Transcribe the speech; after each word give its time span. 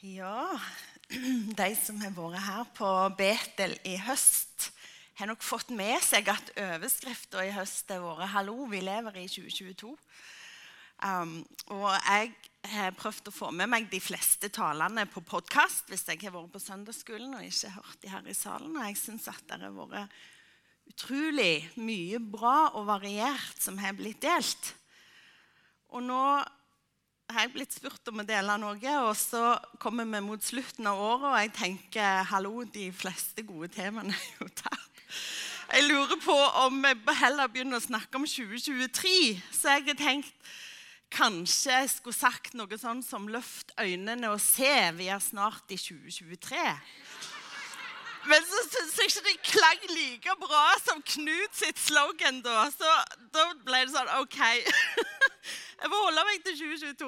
Ja, 0.00 0.58
de 1.60 1.72
som 1.76 1.98
har 2.00 2.14
vært 2.16 2.40
her 2.40 2.68
på 2.72 2.90
Betel 3.18 3.74
i 3.84 3.98
høst, 4.00 4.70
har 5.18 5.28
nok 5.28 5.42
fått 5.44 5.74
med 5.76 5.98
seg 6.00 6.30
at 6.32 6.46
overskrifta 6.56 7.42
i 7.44 7.50
høst 7.52 7.90
har 7.92 8.00
vært 8.00 8.30
'Hallo, 8.32 8.64
vi 8.70 8.80
lever 8.80 9.18
i 9.20 9.26
2022'. 9.28 9.90
Um, 11.04 11.34
og 11.76 11.92
jeg 11.92 12.32
har 12.72 12.96
prøvd 12.96 13.28
å 13.28 13.34
få 13.34 13.50
med 13.52 13.68
meg 13.68 13.90
de 13.92 14.00
fleste 14.00 14.48
talene 14.48 15.04
på 15.04 15.20
podkast 15.20 15.92
hvis 15.92 16.06
jeg 16.08 16.22
har 16.24 16.32
vært 16.32 16.54
på 16.54 16.62
søndagsskolen 16.64 17.36
og 17.36 17.44
ikke 17.44 17.74
hørt 17.76 18.00
de 18.00 18.08
her 18.08 18.24
i 18.24 18.36
salen. 18.36 18.72
Og 18.76 18.86
jeg 18.88 18.96
syns 18.96 19.28
at 19.28 19.44
det 19.52 19.60
har 19.60 19.76
vært 19.76 20.16
utrolig 20.88 21.68
mye 21.76 22.22
bra 22.24 22.72
og 22.72 22.88
variert 22.88 23.60
som 23.60 23.76
har 23.76 23.92
blitt 24.00 24.24
delt. 24.24 24.72
Og 25.92 26.08
nå 26.08 26.24
har 27.32 27.46
jeg 27.46 27.52
blitt 27.54 27.74
spurt 27.74 28.10
om 28.10 28.22
å 28.22 28.26
dele 28.26 28.56
noe, 28.60 28.94
og 29.04 29.12
så 29.18 29.54
kommer 29.82 30.08
vi 30.08 30.20
mot 30.24 30.44
slutten 30.44 30.88
av 30.90 31.00
året, 31.00 31.26
og 31.30 31.38
jeg 31.40 31.52
tenker 31.56 32.24
hallo, 32.30 32.64
de 32.64 32.90
fleste 32.94 33.44
gode 33.46 33.70
temaene 33.74 34.14
er 34.16 34.42
jo 34.42 34.48
tatt. 34.62 34.88
Jeg 35.70 35.86
lurer 35.86 36.18
på 36.18 36.34
om 36.64 36.80
jeg 36.82 37.18
heller 37.20 37.50
begynner 37.50 37.78
å 37.78 37.84
snakke 37.84 38.18
om 38.18 38.26
2023. 38.26 39.12
Så 39.54 39.70
jeg 39.76 39.86
har 39.86 39.98
tenkt 39.98 40.50
kanskje 41.14 41.76
jeg 41.76 41.92
skulle 41.92 42.18
sagt 42.18 42.56
noe 42.58 42.78
sånn 42.78 43.04
som 43.06 43.28
'løft 43.30 43.70
øynene 43.78 44.30
og 44.30 44.40
se', 44.42 44.90
vi 44.98 45.06
er 45.10 45.22
snart 45.22 45.70
i 45.70 45.78
2023. 45.78 46.58
Men 48.28 48.44
så 48.44 48.58
syns 48.68 48.98
jeg 48.98 49.08
ikke 49.08 49.26
det 49.26 49.36
klang 49.48 49.84
like 49.94 50.34
bra 50.42 50.64
som 50.84 51.00
Knut 51.02 51.56
sitt 51.56 51.78
slogan 51.80 52.42
da. 52.44 52.66
Så 52.74 52.90
da 53.32 53.46
ble 53.64 53.84
det 53.86 53.94
sånn 53.94 54.10
OK. 54.20 54.40
Jeg 55.80 55.88
får 55.88 56.02
holde 56.04 56.22
meg 56.28 56.42
til 56.44 56.56
2022. 56.60 57.06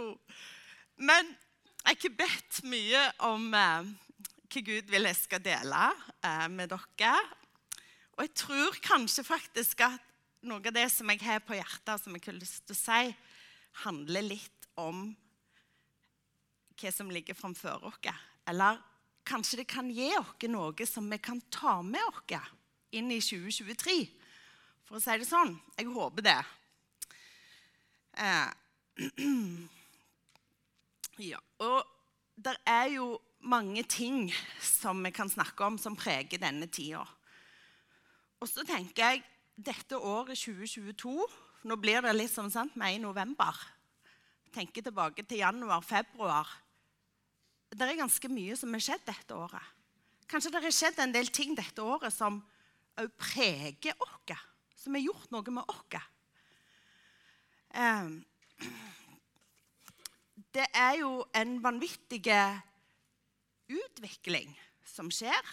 Men 1.05 1.27
jeg 1.29 1.85
har 1.85 1.97
ikke 1.99 2.11
bedt 2.23 2.61
mye 2.65 3.01
om 3.29 3.42
eh, 3.53 3.89
hva 4.48 4.62
Gud 4.64 4.87
vil 4.89 5.09
jeg 5.11 5.19
skal 5.19 5.42
dele 5.45 5.81
eh, 6.25 6.47
med 6.48 6.73
dere. 6.73 7.11
Og 8.17 8.23
jeg 8.25 8.33
tror 8.41 8.79
kanskje 8.81 9.27
faktisk 9.29 9.83
at 9.84 10.06
noe 10.48 10.64
av 10.64 10.73
det 10.73 10.87
som 10.89 11.12
jeg 11.12 11.20
har 11.20 11.45
på 11.45 11.59
hjertet, 11.59 12.01
som 12.01 12.17
jeg 12.17 12.25
har 12.31 12.39
lyst 12.39 12.64
til 12.64 12.73
å 12.73 12.81
si, 12.81 13.12
handler 13.83 14.25
litt 14.31 14.70
om 14.81 15.05
hva 16.81 16.95
som 16.97 17.12
ligger 17.12 17.36
framfor 17.36 17.84
oss. 17.91 18.01
Eller 18.48 18.81
kanskje 19.29 19.61
det 19.61 19.69
kan 19.69 19.92
gi 19.92 20.09
oss 20.17 20.48
noe 20.48 20.89
som 20.89 21.12
vi 21.12 21.20
kan 21.20 21.45
ta 21.53 21.77
med 21.84 22.09
oss 22.09 22.57
inn 22.97 23.12
i 23.12 23.20
2023. 23.20 24.01
For 24.89 24.97
å 24.97 25.05
si 25.05 25.20
det 25.20 25.29
sånn. 25.29 25.59
Jeg 25.77 25.92
håper 25.92 26.29
det. 26.31 26.41
Eh, 28.17 28.48
ja, 31.33 31.41
og 31.65 31.81
det 32.37 32.57
er 32.69 32.91
jo 32.97 33.17
mange 33.43 33.83
ting 33.89 34.29
som 34.62 35.03
vi 35.05 35.12
kan 35.15 35.31
snakke 35.31 35.67
om 35.67 35.79
som 35.81 35.97
preger 35.98 36.41
denne 36.43 36.69
tida. 36.71 37.05
Og 38.43 38.51
så 38.51 38.65
tenker 38.67 39.03
jeg 39.03 39.23
dette 39.57 39.98
året 39.98 40.39
2022 40.39 41.17
Nå 41.63 41.77
blir 41.79 42.03
det 42.03 42.11
liksom 42.17 42.48
sant, 42.51 42.73
vi 42.75 42.97
i 42.97 42.98
november. 42.98 43.55
Tenker 44.51 44.83
tilbake 44.83 45.23
til 45.23 45.45
januar-februar. 45.45 46.48
Det 47.70 47.87
er 47.87 48.01
ganske 48.01 48.31
mye 48.33 48.57
som 48.59 48.75
har 48.75 48.83
skjedd 48.83 49.05
dette 49.07 49.37
året. 49.39 49.69
Kanskje 50.27 50.51
det 50.51 50.63
har 50.65 50.75
skjedd 50.75 50.98
en 51.05 51.15
del 51.15 51.31
ting 51.31 51.55
dette 51.55 51.85
året 51.87 52.11
som 52.11 52.41
òg 52.98 53.15
preger 53.15 53.95
oss. 54.03 54.43
Som 54.75 54.98
har 54.98 55.07
gjort 55.07 55.31
noe 55.31 55.55
med 55.55 55.70
oss. 55.70 56.03
Um, 57.79 58.19
det 60.52 60.66
er 60.77 60.98
jo 61.00 61.22
en 61.36 61.56
vanvittig 61.64 62.22
utvikling 63.72 64.52
som 64.84 65.08
skjer. 65.12 65.52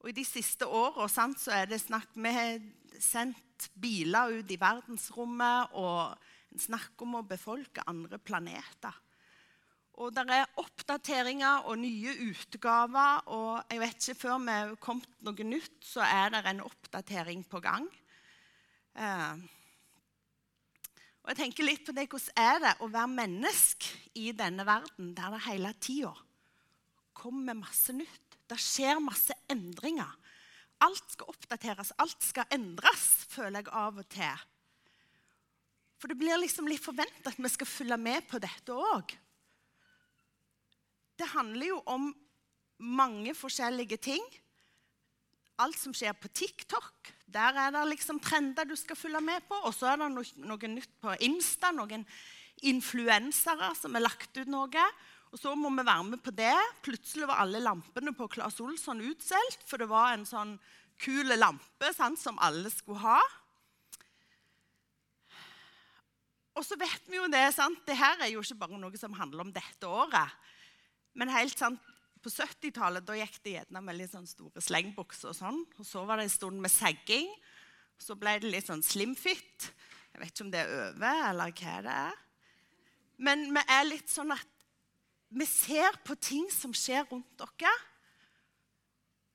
Og 0.00 0.10
I 0.10 0.16
de 0.16 0.24
siste 0.24 0.64
åra 0.64 1.08
er 1.52 1.68
det 1.68 1.82
snakk 1.82 2.08
Vi 2.14 2.32
har 2.32 2.60
sendt 3.00 3.68
biler 3.76 4.40
ut 4.40 4.50
i 4.50 4.56
verdensrommet, 4.60 5.76
og 5.76 6.16
en 6.50 6.58
snakker 6.58 7.04
om 7.04 7.20
å 7.20 7.28
befolke 7.28 7.84
andre 7.86 8.18
planeter. 8.18 8.96
Og 10.00 10.14
det 10.16 10.24
er 10.32 10.48
oppdateringer 10.60 11.66
og 11.68 11.76
nye 11.82 12.14
utgaver. 12.30 13.26
Og 13.36 13.68
jeg 13.68 13.80
vet 13.82 13.96
ikke, 14.00 14.20
før 14.22 14.38
vi 14.40 14.56
har 14.56 14.76
kommet 14.80 15.24
noe 15.26 15.44
nytt, 15.44 15.80
så 15.84 16.04
er 16.06 16.32
det 16.32 16.40
en 16.48 16.62
oppdatering 16.64 17.44
på 17.44 17.60
gang. 17.60 17.88
Eh, 18.96 19.42
og 21.20 21.32
jeg 21.32 21.38
tenker 21.42 21.66
litt 21.66 21.84
på 21.84 21.94
det, 21.96 22.06
Hvordan 22.08 22.40
er 22.40 22.60
det 22.64 22.74
å 22.80 22.88
være 22.90 23.12
menneske 23.12 23.92
i 24.18 24.30
denne 24.36 24.64
verden 24.66 25.12
der 25.16 25.36
det 25.36 25.44
hele 25.46 25.72
tida 25.82 26.14
kommer 27.20 27.58
masse 27.58 27.92
nytt? 27.92 28.38
Det 28.48 28.56
skjer 28.58 29.02
masse 29.04 29.34
endringer. 29.52 30.10
Alt 30.80 31.12
skal 31.12 31.28
oppdateres, 31.28 31.92
alt 32.00 32.24
skal 32.24 32.48
endres, 32.54 33.04
føler 33.28 33.60
jeg 33.60 33.74
av 33.76 34.00
og 34.00 34.08
til. 34.10 34.46
For 36.00 36.08
det 36.08 36.16
blir 36.16 36.40
liksom 36.40 36.68
litt 36.70 36.80
forventa 36.80 37.28
at 37.28 37.38
vi 37.38 37.50
skal 37.52 37.68
følge 37.68 37.98
med 38.00 38.24
på 38.30 38.40
dette 38.40 38.72
òg. 38.72 39.12
Det 41.20 41.28
handler 41.34 41.68
jo 41.68 41.82
om 41.92 42.08
mange 42.80 43.34
forskjellige 43.36 44.00
ting. 44.00 44.24
Alt 45.60 45.76
som 45.76 45.92
skjer 45.92 46.16
på 46.16 46.32
TikTok, 46.32 47.12
der 47.32 47.56
er 47.64 47.72
det 47.74 47.86
liksom 47.92 48.20
trender 48.22 48.68
du 48.68 48.76
skal 48.78 48.98
følge 48.98 49.22
med 49.24 49.44
på. 49.48 49.58
Og 49.66 49.74
så 49.76 49.92
er 49.92 50.00
det 50.00 50.10
noe, 50.12 50.46
noe 50.50 50.70
nytt 50.72 50.92
på 51.02 51.14
Insta, 51.26 51.72
noen 51.74 52.04
influensere 52.66 53.72
som 53.78 53.96
har 53.96 54.04
lagt 54.04 54.36
ut 54.36 54.50
noe. 54.50 54.86
Og 55.30 55.38
så 55.38 55.54
må 55.54 55.70
vi 55.74 55.86
være 55.86 56.06
med 56.08 56.22
på 56.24 56.34
det. 56.34 56.54
Plutselig 56.84 57.28
var 57.30 57.44
alle 57.44 57.62
lampene 57.62 58.12
på 58.16 58.28
Claes 58.34 58.58
Olsson 58.62 59.02
utsolgt, 59.06 59.62
for 59.66 59.80
det 59.80 59.90
var 59.90 60.14
en 60.14 60.26
sånn 60.26 60.56
kul 61.00 61.30
lampe 61.38 61.92
sant, 61.96 62.20
som 62.20 62.40
alle 62.42 62.70
skulle 62.72 63.00
ha. 63.04 63.20
Og 66.58 66.66
så 66.66 66.76
vet 66.76 67.06
vi 67.08 67.16
jo 67.16 67.28
det, 67.30 67.46
sant? 67.54 67.78
det 67.86 67.96
her 67.96 68.20
er 68.20 68.32
jo 68.34 68.42
ikke 68.42 68.58
bare 68.64 68.80
noe 68.80 68.98
som 69.00 69.14
handler 69.16 69.46
om 69.46 69.52
dette 69.54 69.86
året. 69.88 70.34
Men 71.16 71.32
helt 71.32 71.56
sant, 71.58 71.80
på 72.20 72.32
70-tallet 72.32 73.12
gikk 73.20 73.38
det 73.44 73.54
gjerne 73.56 73.82
med 73.84 73.96
litt 73.98 74.12
sånn 74.12 74.28
store 74.28 74.62
slengbukser. 74.64 75.32
Og 75.32 75.38
sånn. 75.38 75.60
Og 75.80 75.86
så 75.86 76.04
var 76.08 76.20
det 76.20 76.28
en 76.28 76.34
stund 76.34 76.60
med 76.62 76.72
segging. 76.72 77.30
Så 78.00 78.16
ble 78.18 78.38
det 78.40 78.52
litt 78.52 78.68
sånn 78.68 78.84
slimfit. 78.84 79.70
Jeg 80.10 80.22
vet 80.22 80.32
ikke 80.32 80.46
om 80.46 80.52
det 80.52 80.64
er 80.64 80.72
over, 80.88 81.22
eller 81.30 81.54
hva 81.60 81.76
det 81.86 81.94
er. 82.08 82.18
Men 83.20 83.46
vi 83.52 83.62
er 83.68 83.86
litt 83.88 84.10
sånn 84.10 84.32
at 84.32 84.56
vi 85.30 85.46
ser 85.46 85.96
på 86.06 86.16
ting 86.18 86.48
som 86.50 86.72
skjer 86.74 87.04
rundt 87.10 87.30
dere. 87.38 87.72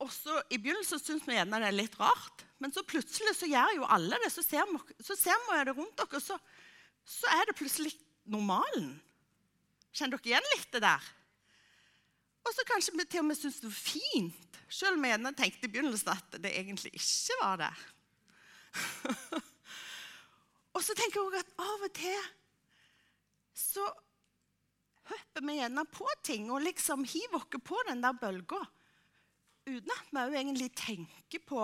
Og 0.04 0.10
så 0.12 0.34
I 0.52 0.58
begynnelsen 0.60 1.00
syns 1.00 1.24
vi 1.24 1.38
gjerne 1.38 1.60
det 1.62 1.70
er 1.70 1.76
litt 1.78 1.94
rart, 1.96 2.44
men 2.60 2.72
så 2.72 2.82
plutselig 2.84 3.32
så 3.38 3.48
gjør 3.48 3.78
jo 3.78 3.86
alle 3.96 4.18
det. 4.20 4.30
Så 4.34 4.44
ser 4.44 4.68
vi, 4.68 4.80
så 5.00 5.16
ser 5.16 5.40
vi 5.46 5.62
det 5.64 5.76
rundt 5.76 5.96
dere, 6.02 6.20
så, 6.20 6.36
så 7.06 7.30
er 7.38 7.48
det 7.48 7.56
plutselig 7.56 7.94
normalen. 8.28 8.90
Kjenner 9.96 10.20
dere 10.20 10.34
igjen 10.34 10.50
litt 10.52 10.68
det 10.74 10.82
der? 10.84 11.12
Og 12.46 12.54
så 12.54 12.64
kanskje 12.68 12.94
vi 12.94 13.06
til 13.10 13.24
og 13.24 13.28
med 13.28 13.38
syntes 13.38 13.60
det 13.62 13.70
var 13.70 13.78
fint, 13.80 14.58
selv 14.70 14.96
om 14.96 15.02
vi 15.02 15.10
gjerne 15.10 15.34
tenkte 15.38 15.66
i 15.66 15.72
begynnelsen 15.72 16.12
at 16.14 16.38
det 16.42 16.52
egentlig 16.52 16.92
ikke 16.94 17.38
var 17.42 17.60
det. 17.64 17.72
og 20.76 20.82
så 20.84 20.94
tenker 20.94 21.18
jeg 21.18 21.26
òg 21.26 21.38
at 21.40 21.54
av 21.64 21.86
og 21.88 21.94
til 21.96 22.26
så 23.56 23.84
hopper 25.10 25.46
vi 25.46 25.58
gjerne 25.58 25.86
på 25.90 26.08
ting 26.26 26.50
og 26.52 26.64
liksom 26.64 27.06
hiver 27.08 27.40
oss 27.40 27.62
på 27.64 27.78
den 27.88 28.02
der 28.04 28.18
bølga 28.20 28.60
uten 29.66 29.94
at 29.96 30.10
vi 30.12 30.38
egentlig 30.38 30.70
tenker 30.78 31.42
på 31.42 31.60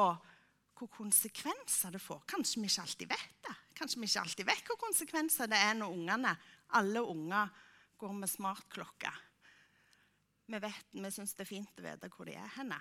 hvor 0.82 0.91
konsekvenser 0.91 1.93
det 1.94 2.00
får. 2.03 2.25
Kanskje 2.26 2.59
vi 2.59 2.66
ikke 2.66 2.82
alltid 2.82 3.10
vet 3.12 3.34
det. 3.47 3.53
Kanskje 3.78 4.00
vi 4.00 4.09
ikke 4.09 4.22
alltid 4.25 4.49
vet 4.49 4.70
hvor 4.70 4.81
konsekvenser 4.81 5.50
det 5.50 5.60
er 5.62 5.76
når 5.78 5.94
ungene, 5.94 6.32
alle 6.75 7.03
unger 7.06 7.52
går 8.00 8.17
med 8.19 8.31
smartklokke. 8.31 9.12
Vi 10.46 10.58
vet, 10.58 10.88
vi 10.92 11.10
syns 11.14 11.34
det 11.36 11.44
er 11.44 11.52
fint 11.52 11.78
å 11.78 11.84
vite 11.84 12.10
hvor 12.12 12.28
de 12.28 12.34
er 12.36 12.50
henne. 12.56 12.78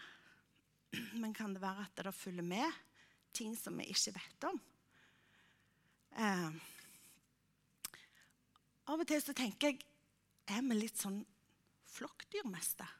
Men 1.21 1.33
kan 1.35 1.53
det 1.53 1.61
være 1.63 1.85
at 1.85 2.03
det 2.03 2.13
følger 2.15 2.45
med 2.45 2.81
ting 3.35 3.53
som 3.55 3.77
vi 3.79 3.87
ikke 3.93 4.15
vet 4.17 4.47
om? 4.49 4.57
Eh, 6.19 6.49
av 8.91 8.99
og 8.99 9.07
til 9.07 9.21
så 9.23 9.35
tenker 9.37 9.71
jeg 9.71 9.85
er 10.51 10.65
vi 10.65 10.75
litt 10.81 10.99
sånn 10.99 11.21
flokkdyrmester. 11.93 12.97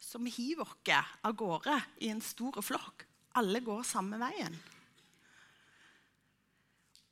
Som 0.00 0.26
hiver 0.26 0.64
oss 0.64 1.12
av 1.22 1.36
gårde 1.36 1.76
i 2.02 2.08
en 2.10 2.22
stor 2.24 2.56
flokk. 2.64 3.04
Alle 3.38 3.60
går 3.62 3.84
samme 3.86 4.18
veien. 4.18 4.56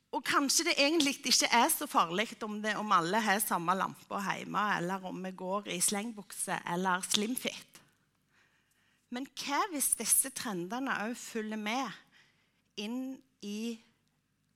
Og 0.09 0.23
kanskje 0.25 0.65
det 0.69 0.79
egentlig 0.81 1.19
ikke 1.19 1.49
er 1.53 1.67
så 1.69 1.85
farlig 1.89 2.31
om, 2.41 2.57
det, 2.63 2.73
om 2.81 2.91
alle 2.95 3.19
har 3.21 3.41
samme 3.43 3.75
lampe 3.77 4.21
hjemme, 4.25 4.63
eller 4.77 5.05
om 5.05 5.19
vi 5.25 5.31
går 5.37 5.69
i 5.75 5.81
slengbukse 5.81 6.57
eller 6.73 7.05
slimfit. 7.05 7.81
Men 9.13 9.27
hva 9.37 9.61
hvis 9.71 9.93
disse 9.97 10.31
trendene 10.37 10.95
òg 11.05 11.15
følger 11.17 11.61
med 11.61 12.81
inn 12.81 13.17
i 13.45 13.77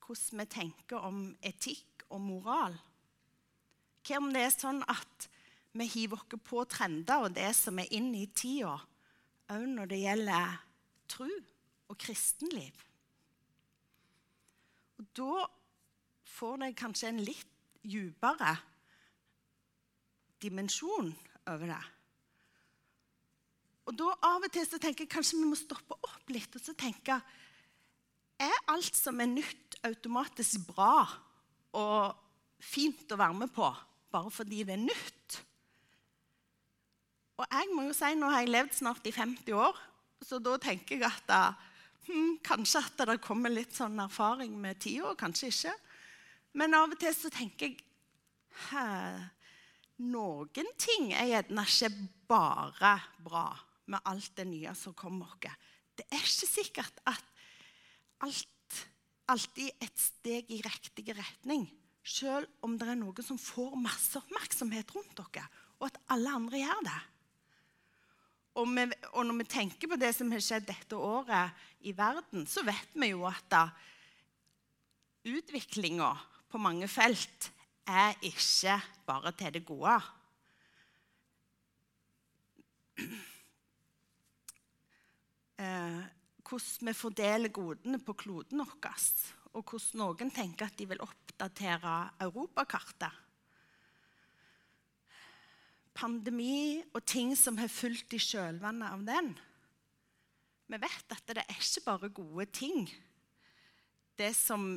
hvordan 0.03 0.41
vi 0.41 0.47
tenker 0.49 1.05
om 1.05 1.21
etikk 1.41 2.05
og 2.09 2.21
moral? 2.21 2.75
Hva 4.03 4.19
om 4.19 4.33
det 4.33 4.45
er 4.47 4.53
sånn 4.53 4.81
at 4.89 5.29
vi 5.73 5.87
hiver 5.89 6.21
oss 6.21 6.41
på 6.45 6.65
trender 6.69 7.25
og 7.25 7.37
det 7.37 7.49
som 7.57 7.79
er 7.81 7.93
inn 7.93 8.11
i 8.17 8.27
tida, 8.29 8.75
òg 9.53 9.65
når 9.69 9.89
det 9.89 10.01
gjelder 10.03 10.57
tro 11.09 11.29
og 11.89 11.97
kristenliv. 11.99 12.73
Da 15.17 15.47
får 16.33 16.61
det 16.61 16.75
kanskje 16.79 17.09
en 17.11 17.23
litt 17.23 17.49
dypere 17.83 18.55
dimensjon 20.43 21.11
over 21.51 21.69
det. 21.71 21.83
Og 23.83 23.95
da 23.99 24.11
Av 24.23 24.43
og 24.45 24.51
til 24.53 24.65
så 24.67 24.79
tenker 24.79 25.03
jeg 25.03 25.11
kanskje 25.11 25.39
vi 25.41 25.47
må 25.49 25.57
stoppe 25.59 25.97
opp 25.97 26.31
litt 26.31 26.53
og 26.55 26.63
så 26.63 26.75
tenke 26.77 27.17
Er 28.43 28.59
alt 28.71 28.95
som 28.95 29.19
er 29.19 29.29
nytt, 29.29 29.75
automatisk 29.83 30.69
bra 30.69 31.03
og 31.75 32.15
fint 32.63 33.11
å 33.11 33.19
være 33.19 33.35
med 33.41 33.51
på 33.51 33.67
bare 34.13 34.31
fordi 34.31 34.63
det 34.63 34.77
er 34.77 34.85
nytt? 34.85 35.39
Og 37.41 37.45
jeg 37.49 37.69
må 37.73 37.87
jo 37.89 37.95
si, 37.97 38.13
Nå 38.15 38.29
har 38.31 38.43
jeg 38.43 38.53
levd 38.53 38.77
snart 38.77 39.07
i 39.09 39.13
50 39.15 39.57
år, 39.57 39.79
så 40.23 40.39
da 40.39 40.55
tenker 40.61 41.01
jeg 41.01 41.09
at 41.09 41.33
hmm, 42.07 42.37
kanskje 42.45 42.81
at 42.83 43.03
det 43.09 43.19
kommer 43.23 43.53
litt 43.53 43.75
sånn 43.75 43.99
erfaring 44.03 44.55
med 44.59 44.81
tida, 44.83 45.13
kanskje 45.19 45.51
ikke. 45.51 45.75
Men 46.59 46.77
av 46.77 46.93
og 46.93 46.99
til 47.01 47.15
så 47.17 47.31
tenker 47.33 47.71
jeg 47.71 47.81
Hæ, 48.69 48.85
Noen 50.03 50.67
ting 50.77 51.07
er 51.17 51.29
gjerne 51.31 51.63
ikke 51.65 51.89
bare 52.29 52.91
bra 53.25 53.47
med 53.89 54.05
alt 54.09 54.35
det 54.37 54.45
nye 54.49 54.73
som 54.77 54.93
kommer 54.97 55.31
oss. 55.31 55.55
Det 55.97 56.05
er 56.09 56.21
ikke 56.21 56.49
sikkert 56.49 56.99
at 57.09 57.31
alt 58.25 58.49
alltid 59.31 59.69
er 59.69 59.87
et 59.87 59.99
steg 59.99 60.51
i 60.51 60.59
riktig 60.65 61.13
retning. 61.15 61.67
Selv 62.03 62.49
om 62.65 62.75
det 62.79 62.89
er 62.91 62.99
noen 62.99 63.23
som 63.23 63.39
får 63.39 63.77
masse 63.79 64.19
oppmerksomhet 64.19 64.91
rundt 64.95 65.15
dere, 65.19 65.45
og 65.79 65.87
at 65.87 65.99
alle 66.11 66.33
andre 66.35 66.59
gjør 66.59 66.81
det. 66.89 66.99
Og, 68.53 68.69
vi, 68.69 68.85
og, 69.13 69.23
når 69.25 69.39
vi 69.41 69.49
tenker 69.49 69.89
på 69.89 69.97
det 69.97 70.11
som 70.13 70.29
har 70.33 70.43
skjedd 70.43 70.67
dette 70.67 70.97
året 70.97 71.65
i 71.89 71.93
verden, 71.97 72.45
så 72.45 72.61
vet 72.65 72.93
vi 72.93 73.09
jo 73.09 73.25
at 73.25 73.55
utviklinga 75.25 76.11
på 76.51 76.61
mange 76.61 76.87
felt 76.91 77.49
er 77.89 78.13
ikke 78.21 78.77
bare 79.07 79.33
til 79.35 79.55
det 79.55 79.63
gode. 79.65 79.95
Eh, 85.63 86.01
hvordan 86.43 86.87
vi 86.89 86.93
fordeler 86.93 87.53
godene 87.53 87.99
på 88.03 88.13
kloden 88.19 88.61
vår, 88.61 89.03
og 89.53 89.65
hvordan 89.65 90.01
noen 90.01 90.31
tenker 90.33 90.69
at 90.69 90.77
de 90.77 90.87
vil 90.89 91.01
oppdatere 91.01 91.97
europakartet. 92.25 93.21
Pandemi 95.93 96.81
og 96.93 97.03
ting 97.05 97.35
som 97.37 97.57
har 97.61 97.71
fulgt 97.71 98.15
i 98.17 98.21
kjølvannet 98.21 98.89
av 98.89 99.03
den. 99.07 99.33
Vi 100.71 100.79
vet 100.81 101.13
at 101.13 101.27
det 101.29 101.43
er 101.43 101.53
ikke 101.53 101.85
bare 101.85 102.09
gode 102.09 102.47
ting, 102.55 102.87
det 104.17 104.31
som 104.37 104.73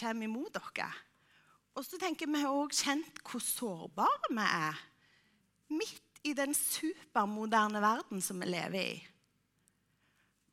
kommer 0.00 0.26
imot 0.26 0.52
dere. 0.56 0.90
Og 1.78 1.86
så 1.86 1.98
tenker 2.00 2.28
Vi 2.28 2.44
også 2.44 2.84
kjent 2.84 3.20
hvor 3.24 3.42
sårbare 3.44 4.30
vi 4.30 4.44
er 4.44 4.80
midt 5.70 6.24
i 6.26 6.34
den 6.36 6.52
supermoderne 6.56 7.80
verden 7.80 8.20
som 8.20 8.42
vi 8.42 8.50
lever 8.50 8.80
i. 8.80 8.96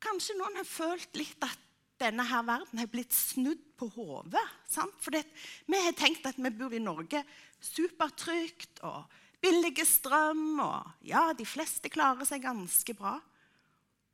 Kanskje 0.00 0.38
noen 0.38 0.60
har 0.60 0.68
følt 0.68 1.18
litt 1.18 1.42
at 1.44 1.64
denne 1.98 2.22
her 2.30 2.44
verden 2.46 2.78
har 2.78 2.90
blitt 2.90 3.12
snudd 3.12 3.60
på 3.78 3.88
hodet. 3.96 4.44
For 4.70 5.12
vi 5.12 5.80
har 5.82 5.96
tenkt 5.98 6.26
at 6.30 6.38
vi 6.38 6.52
bor 6.54 6.74
i 6.74 6.82
Norge 6.82 7.24
supertrygt 7.58 8.84
og 8.86 9.02
billig 9.42 9.86
strøm. 9.86 10.60
Og 10.64 11.06
ja, 11.08 11.28
de 11.36 11.46
fleste 11.48 11.90
klarer 11.92 12.28
seg 12.28 12.44
ganske 12.44 12.94
bra. 12.98 13.16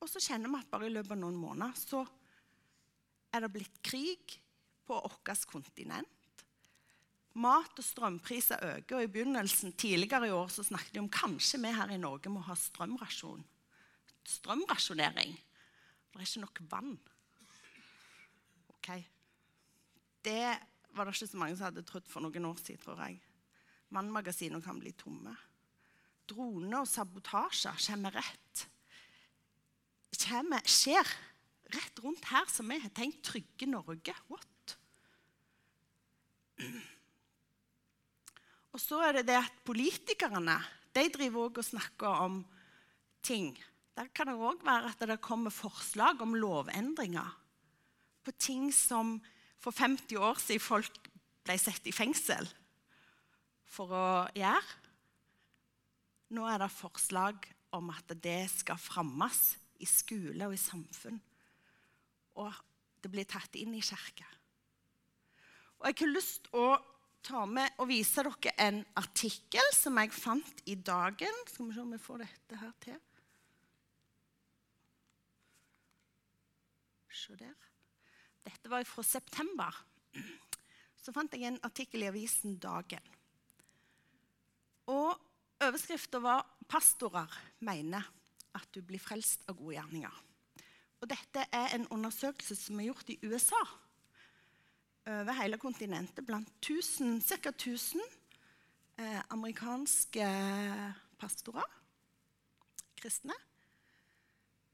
Og 0.03 0.11
så 0.11 0.21
kjenner 0.21 0.53
vi 0.53 0.61
at 0.61 0.71
bare 0.73 0.88
i 0.88 0.93
løpet 0.93 1.15
av 1.17 1.23
noen 1.23 1.38
måneder 1.41 1.76
så 1.79 2.03
er 3.35 3.44
det 3.44 3.55
blitt 3.55 3.81
krig 3.82 4.37
på 4.85 4.99
vårt 5.00 5.47
kontinent. 5.50 6.11
Mat- 7.35 7.81
og 7.81 7.82
strømpriser 7.82 8.61
øker, 8.62 8.97
og 8.97 9.03
i 9.03 9.11
begynnelsen 9.11 9.73
tidligere 9.75 10.29
i 10.29 10.35
år 10.35 10.53
så 10.55 10.62
snakket 10.62 10.94
de 10.94 11.00
om 11.03 11.09
kanskje 11.11 11.59
vi 11.59 11.73
her 11.75 11.91
i 11.91 11.99
Norge 11.99 12.31
må 12.31 12.44
ha 12.47 12.55
strømrasjon. 12.55 13.43
Strømrasjonering. 14.37 15.35
Det 16.12 16.20
er 16.20 16.29
ikke 16.29 16.44
nok 16.44 16.61
vann. 16.70 16.93
Ok. 18.77 18.91
Det 20.23 20.47
var 20.94 21.09
det 21.09 21.17
ikke 21.17 21.32
så 21.32 21.41
mange 21.41 21.56
som 21.56 21.67
hadde 21.67 21.82
trodd 21.88 22.06
for 22.06 22.23
noen 22.23 22.47
år 22.53 22.61
siden, 22.62 22.85
tror 22.85 23.03
jeg. 23.03 23.19
Vannmagasinene 23.94 24.62
kan 24.64 24.81
bli 24.81 24.93
tomme. 24.99 25.35
Droner 26.29 26.82
og 26.82 26.88
sabotasjer 26.91 27.79
kommer 27.88 28.17
rett 28.19 28.69
kommer, 30.25 30.62
skjer 30.64 31.08
rett 31.75 31.99
rundt 32.00 32.25
her 32.31 32.46
som 32.49 32.70
vi 32.70 32.79
har 32.81 32.93
tenkt 32.94 33.25
trygge 33.26 33.67
Norge. 33.69 34.14
What? 34.31 34.76
Og 38.75 38.82
så 38.82 39.00
er 39.06 39.19
det 39.19 39.29
det 39.31 39.38
at 39.43 39.62
politikerne 39.67 40.56
de 40.94 41.06
driver 41.11 41.49
også 41.49 41.62
og 41.62 41.70
snakker 41.73 42.26
om 42.26 42.43
ting 43.25 43.55
der 43.94 44.08
kan 44.14 44.26
det 44.26 44.35
òg 44.35 44.62
være 44.67 44.91
at 44.91 45.02
det 45.06 45.20
kommer 45.23 45.55
forslag 45.55 46.23
om 46.23 46.35
lovendringer 46.35 47.31
på 48.26 48.35
ting 48.38 48.70
som 48.75 49.20
for 49.62 49.75
50 49.75 50.19
år 50.19 50.41
siden 50.43 50.62
folk 50.62 51.11
ble 51.46 51.56
satt 51.61 51.87
i 51.87 51.94
fengsel 51.94 52.49
for 53.75 53.94
å 53.94 54.06
gjøre. 54.37 54.81
Nå 56.35 56.47
er 56.49 56.62
det 56.62 56.71
forslag 56.73 57.47
om 57.75 57.91
at 57.94 58.15
det 58.23 58.44
skal 58.53 58.81
fremmes 58.81 59.43
i 59.82 59.88
skole 59.88 60.47
og 60.49 60.55
i 60.55 60.61
samfunn. 60.61 61.19
Og 62.41 62.62
det 63.03 63.11
blir 63.12 63.29
tatt 63.29 63.59
inn 63.59 63.75
i 63.76 63.82
kirka. 63.85 64.26
Og 65.81 65.88
Jeg 65.91 66.00
har 66.00 66.15
lyst 66.15 66.47
til 66.47 66.61
å 66.62 66.69
ta 67.25 67.44
med 67.49 67.81
og 67.81 67.88
vise 67.88 68.23
dere 68.25 68.53
en 68.61 68.82
artikkel 69.00 69.67
som 69.77 69.99
jeg 70.00 70.12
fant 70.17 70.62
i 70.70 70.77
Dagen. 70.77 71.43
Skal 71.49 71.69
vi 71.69 71.77
se 71.77 71.82
om 71.82 71.93
vi 71.93 72.00
får 72.00 72.25
dette 72.25 72.61
her 72.61 72.73
til. 72.85 73.00
Se 77.15 77.37
der. 77.41 77.55
Dette 78.44 78.69
var 78.69 78.85
fra 78.88 79.05
september. 79.06 79.77
Så 81.00 81.12
fant 81.12 81.32
jeg 81.32 81.47
en 81.49 81.61
artikkel 81.65 82.05
i 82.05 82.11
avisen 82.11 82.59
Dagen. 82.61 83.12
Og 84.86 85.20
Overskriften 85.64 86.22
var 86.22 86.44
'Pastorer 86.69 87.31
mener 87.60 88.03
at 88.55 88.69
du 88.74 88.82
blir 88.82 88.98
frelst 88.98 89.41
av 89.48 89.56
gode 89.56 89.76
gjerninger'. 89.76 90.20
Og 91.00 91.08
Dette 91.08 91.46
er 91.53 91.74
en 91.74 91.86
undersøkelse 91.88 92.56
som 92.56 92.81
er 92.81 92.88
gjort 92.88 93.08
i 93.08 93.19
USA. 93.22 93.60
Over 95.06 95.32
hele 95.32 95.58
kontinentet 95.58 96.26
blant 96.26 96.48
ca. 96.60 97.50
1000 97.50 98.00
eh, 98.98 99.22
amerikanske 99.31 100.26
pastorer, 101.19 101.69
kristne. 102.96 103.34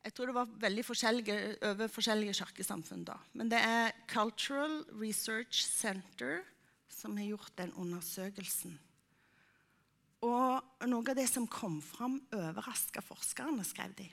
Jeg 0.04 0.14
tror 0.14 0.26
det 0.26 0.34
var 0.34 0.52
veldig 0.62 0.84
forskjellige, 0.84 1.56
over 1.62 1.88
forskjellige 1.88 2.34
kirkesamfunn 2.34 3.04
da. 3.04 3.18
Men 3.34 3.50
det 3.50 3.58
er 3.58 3.90
Cultural 4.08 4.84
Research 4.92 5.66
Center 5.66 6.40
som 6.88 7.16
har 7.16 7.26
gjort 7.26 7.52
den 7.58 7.72
undersøkelsen. 7.74 8.78
Og 10.26 10.86
noe 10.90 11.12
av 11.12 11.16
det 11.16 11.26
som 11.30 11.46
kom 11.48 11.78
fram, 11.84 12.18
overraska 12.36 13.00
forskerne, 13.04 13.64
skrev 13.64 13.94
de. 13.96 14.08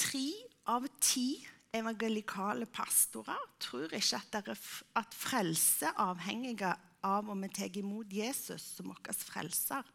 Tre 0.00 0.28
av 0.72 0.86
ti 1.02 1.36
evangelikale 1.72 2.66
pastorer 2.68 3.44
tror 3.60 3.92
ikke 3.96 4.18
at, 4.18 4.40
er, 4.40 4.64
at 5.00 5.14
frelse 5.16 5.92
er 5.92 6.66
av 7.02 7.30
om 7.30 7.44
vi 7.44 7.48
tar 7.52 7.78
imot 7.78 8.12
Jesus 8.12 8.76
som 8.76 8.92
vår 8.92 9.16
frelser 9.16 9.88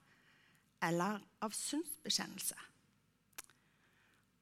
eller 0.83 1.21
av 1.41 1.53
synsbekjennelse. 1.55 2.57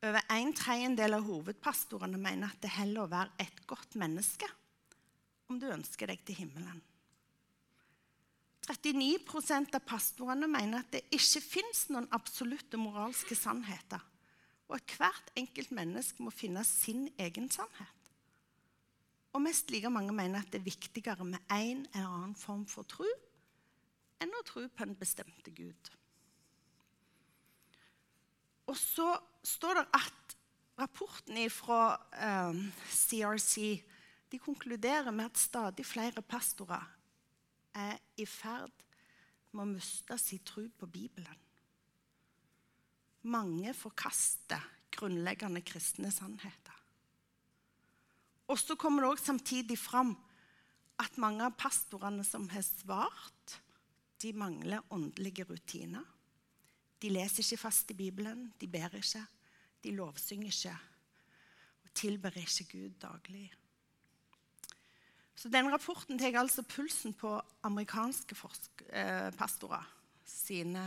Over 0.06 0.26
en 0.30 0.52
tredjedel 0.54 1.18
av 1.18 1.26
hovedpastorene 1.26 2.20
mener 2.22 2.52
at 2.52 2.62
det 2.62 2.74
heller 2.76 3.06
å 3.06 3.12
være 3.12 3.40
et 3.42 3.64
godt 3.68 3.96
menneske 4.00 4.50
om 5.50 5.60
du 5.62 5.70
ønsker 5.72 6.12
deg 6.12 6.22
til 6.26 6.44
himmelen. 6.44 6.82
39% 8.66 9.76
av 9.78 9.84
pastorene 9.86 10.48
mener 10.50 10.82
at 10.82 10.94
det 10.96 11.04
ikke 11.14 11.42
fins 11.44 11.86
noen 11.94 12.08
absolutte 12.16 12.80
moralske 12.82 13.38
sannheter, 13.38 14.02
og 14.66 14.80
at 14.80 14.96
hvert 14.98 15.30
enkelt 15.38 15.74
menneske 15.76 16.26
må 16.26 16.34
finne 16.34 16.64
sin 16.66 17.06
egen 17.22 17.52
sannhet. 17.54 17.92
Og 19.36 19.44
mest 19.44 19.70
like 19.70 19.92
mange 19.92 20.16
mener 20.16 20.42
at 20.42 20.50
det 20.54 20.62
er 20.62 20.70
viktigere 20.70 21.28
med 21.28 21.44
en 21.52 21.84
eller 21.92 22.08
annen 22.08 22.38
form 22.40 22.64
for 22.72 22.88
tro 22.88 23.08
enn 24.24 24.32
å 24.32 24.46
tro 24.48 24.64
på 24.72 24.86
en 24.86 24.96
bestemte 24.98 25.52
Gud. 25.54 25.92
Og 28.72 28.78
så 28.80 29.12
står 29.46 29.82
det 29.82 29.86
at 30.00 30.36
rapporten 30.80 31.38
fra 31.54 31.82
eh, 32.16 32.64
CRC 32.90 33.56
de 34.32 34.40
konkluderer 34.42 35.12
med 35.12 35.30
at 35.30 35.40
stadig 35.40 35.86
flere 35.86 36.24
pastorer 36.26 36.95
er 37.76 38.00
i 38.18 38.26
ferd 38.30 38.72
med 39.52 39.64
å 39.64 39.70
miste 39.70 40.18
sin 40.20 40.44
tro 40.48 40.66
på 40.80 40.88
Bibelen. 40.92 41.42
Mange 43.26 43.74
forkaster 43.74 44.64
grunnleggende 44.96 45.64
kristne 45.66 46.12
sannheter. 46.14 46.74
Og 48.48 48.60
så 48.62 48.76
kommer 48.78 49.04
det 49.04 49.12
også 49.12 49.32
samtidig 49.32 49.78
fram 49.80 50.14
at 51.02 51.18
mange 51.20 51.44
av 51.44 51.56
pastorene 51.60 52.24
som 52.24 52.48
har 52.52 52.64
svart, 52.64 53.58
de 54.22 54.32
mangler 54.38 54.86
åndelige 54.94 55.48
rutiner. 55.50 56.06
De 57.02 57.12
leser 57.12 57.44
ikke 57.44 57.66
fast 57.66 57.92
i 57.92 57.98
Bibelen, 57.98 58.48
de 58.62 58.70
ber 58.72 58.94
ikke, 58.96 59.26
de 59.84 59.92
lovsynger 59.98 60.54
ikke 60.54 60.78
og 61.86 61.92
tilber 61.98 62.38
ikke 62.40 62.66
Gud 62.72 62.96
daglig. 63.02 63.50
Så 65.36 65.52
den 65.52 65.68
rapporten 65.72 66.20
tar 66.20 66.38
altså 66.40 66.64
pulsen 66.64 67.14
på 67.14 67.36
amerikanske 67.68 68.38
eh, 68.90 69.32
pastorer 69.36 69.84
sine 70.26 70.86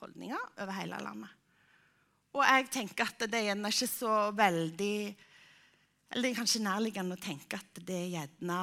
holdninger 0.00 0.40
over 0.62 0.72
hele 0.78 1.00
landet. 1.02 1.30
Og 2.34 2.42
jeg 2.42 2.70
tenker 2.74 3.06
at 3.10 3.26
det 3.30 3.40
er 3.46 3.54
ikke 3.54 3.86
så 3.86 4.14
veldig 4.34 4.96
Eller 6.10 6.22
det 6.22 6.30
er 6.30 6.38
kanskje 6.38 6.62
nærliggende 6.62 7.16
å 7.16 7.22
tenke 7.22 7.58
at 7.58 7.80
det 7.86 8.00
gjerne 8.12 8.58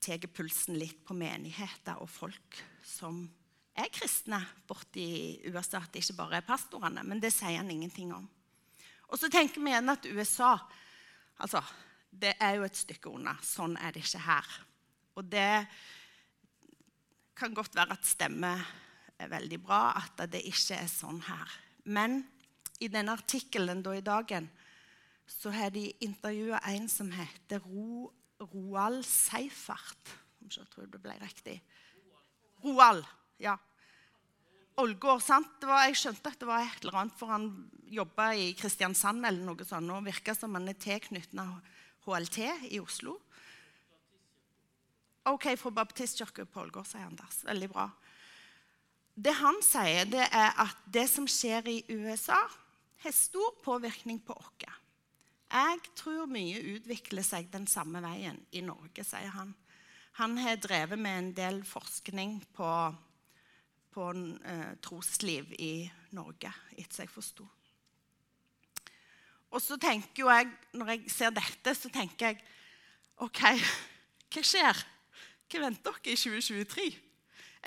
tar 0.00 0.28
pulsen 0.32 0.78
litt 0.78 1.02
på 1.04 1.16
menigheter 1.16 2.00
og 2.00 2.08
folk 2.08 2.60
som 2.86 3.26
er 3.76 3.90
kristne 3.92 4.38
borti 4.66 5.38
USA. 5.50 5.82
At 5.82 5.92
det 5.92 6.02
ikke 6.02 6.16
bare 6.22 6.38
er 6.40 6.46
pastorene. 6.46 7.04
Men 7.04 7.20
det 7.20 7.32
sier 7.34 7.58
han 7.60 7.70
ingenting 7.70 8.14
om. 8.14 8.24
Og 9.08 9.20
så 9.20 9.28
tenker 9.32 9.60
vi 9.60 9.72
igjen 9.72 9.92
at 9.92 10.08
USA 10.08 10.54
altså, 11.36 11.60
det 12.10 12.34
er 12.40 12.58
jo 12.58 12.66
et 12.66 12.78
stykke 12.78 13.12
unna. 13.12 13.36
Sånn 13.44 13.76
er 13.78 13.94
det 13.94 14.04
ikke 14.04 14.24
her. 14.24 14.50
Og 15.18 15.26
det 15.28 15.66
kan 17.38 17.54
godt 17.54 17.76
være 17.76 17.94
at 17.94 18.06
stemmer 18.06 18.62
er 19.18 19.30
veldig 19.30 19.58
bra, 19.62 19.92
at 19.98 20.20
det 20.30 20.44
ikke 20.46 20.78
er 20.78 20.90
sånn 20.90 21.20
her. 21.26 21.54
Men 21.90 22.22
i 22.82 22.90
denne 22.90 23.14
artikkelen 23.18 23.82
i 23.94 24.04
dagen 24.04 24.48
så 25.28 25.50
har 25.52 25.72
de 25.74 25.90
intervjua 26.04 26.60
en 26.70 26.88
som 26.88 27.10
heter 27.12 27.62
Ro, 27.66 28.08
Roald 28.40 29.04
Seifert. 29.06 30.14
Jeg 30.48 30.68
tror 30.72 30.86
det 30.88 31.00
ble 31.02 31.16
riktig. 31.20 31.58
Roald. 32.64 33.04
Ja. 33.42 33.58
Ålgård, 34.78 35.20
sant? 35.22 35.58
Var, 35.66 35.88
jeg 35.88 35.98
skjønte 35.98 36.30
at 36.30 36.38
det 36.40 36.48
var 36.48 36.62
et 36.62 36.84
eller 36.84 37.00
annet, 37.02 37.18
for 37.18 37.34
han 37.34 37.48
jobba 37.90 38.30
i 38.38 38.52
Kristiansand 38.56 39.26
eller 39.26 39.42
noe 39.44 39.66
sånt, 39.66 39.90
og 39.90 40.06
virka 40.06 40.34
som 40.38 40.54
han 40.56 40.70
er 40.70 40.78
tilknyttet 40.78 41.34
HLT 42.08 42.38
i 42.72 42.80
Oslo. 42.80 43.18
OK, 45.28 45.50
fra 45.60 45.70
baptistkirka 45.70 46.46
på 46.48 46.62
Ålgård, 46.64 46.88
sier 46.88 47.04
Anders. 47.04 47.42
Veldig 47.44 47.68
bra. 47.68 47.88
Det 49.18 49.34
han 49.36 49.58
sier, 49.64 50.06
det 50.08 50.24
er 50.24 50.54
at 50.62 50.84
det 50.88 51.04
som 51.10 51.26
skjer 51.28 51.68
i 51.68 51.78
USA, 51.90 52.38
har 53.02 53.14
stor 53.14 53.58
påvirkning 53.62 54.20
på 54.24 54.34
oss. 54.34 54.46
Jeg 55.48 55.80
tror 55.96 56.28
mye 56.28 56.60
utvikler 56.76 57.24
seg 57.24 57.48
den 57.52 57.66
samme 57.70 58.02
veien 58.04 58.36
i 58.52 58.60
Norge, 58.64 59.04
sier 59.04 59.32
han. 59.32 59.54
Han 60.20 60.36
har 60.42 60.58
drevet 60.60 60.98
med 60.98 61.18
en 61.18 61.30
del 61.36 61.60
forskning 61.64 62.40
på, 62.56 62.70
på 63.94 64.08
uh, 64.12 64.72
trosliv 64.84 65.54
i 65.56 65.88
Norge, 66.16 66.52
etter 66.76 67.04
jeg 67.04 67.12
forsto. 67.12 67.46
Og 69.48 69.62
så 69.64 69.78
tenker 69.80 70.24
jo 70.24 70.28
jeg, 70.28 70.48
Når 70.76 70.90
jeg 70.92 71.10
ser 71.12 71.30
dette, 71.34 71.74
så 71.74 71.90
tenker 71.92 72.32
jeg 72.32 72.40
OK, 73.24 73.40
hva 74.32 74.42
skjer? 74.44 74.82
Hva 75.48 75.62
venter 75.64 76.00
dere 76.04 76.14
i 76.14 76.20
2023? 76.20 76.88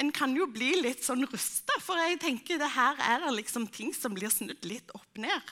En 0.01 0.11
kan 0.15 0.31
jo 0.37 0.45
bli 0.47 0.69
litt 0.79 1.03
sånn 1.03 1.25
rusta, 1.27 1.75
for 1.83 1.99
jeg 1.99 2.21
tenker 2.21 2.61
det 2.61 2.69
her 2.71 2.99
er 3.03 3.25
det 3.25 3.33
liksom 3.41 3.65
ting 3.73 3.91
som 3.93 4.13
blir 4.15 4.31
snudd 4.31 4.63
litt 4.63 4.93
opp 4.95 5.19
ned. 5.19 5.51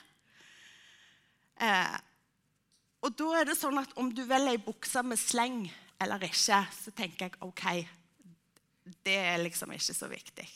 Eh, 1.60 1.98
og 3.04 3.12
da 3.16 3.28
er 3.40 3.50
det 3.50 3.58
sånn 3.58 3.78
at 3.80 3.92
om 4.00 4.08
du 4.12 4.22
velger 4.24 4.54
ei 4.54 4.62
bukse 4.64 5.02
med 5.04 5.20
sleng 5.20 5.66
eller 6.00 6.24
ikke, 6.24 6.62
så 6.72 6.92
tenker 6.96 7.28
jeg 7.28 7.40
OK, 7.44 7.64
det 9.04 9.18
er 9.34 9.42
liksom 9.42 9.72
ikke 9.76 9.96
så 9.96 10.08
viktig. 10.08 10.46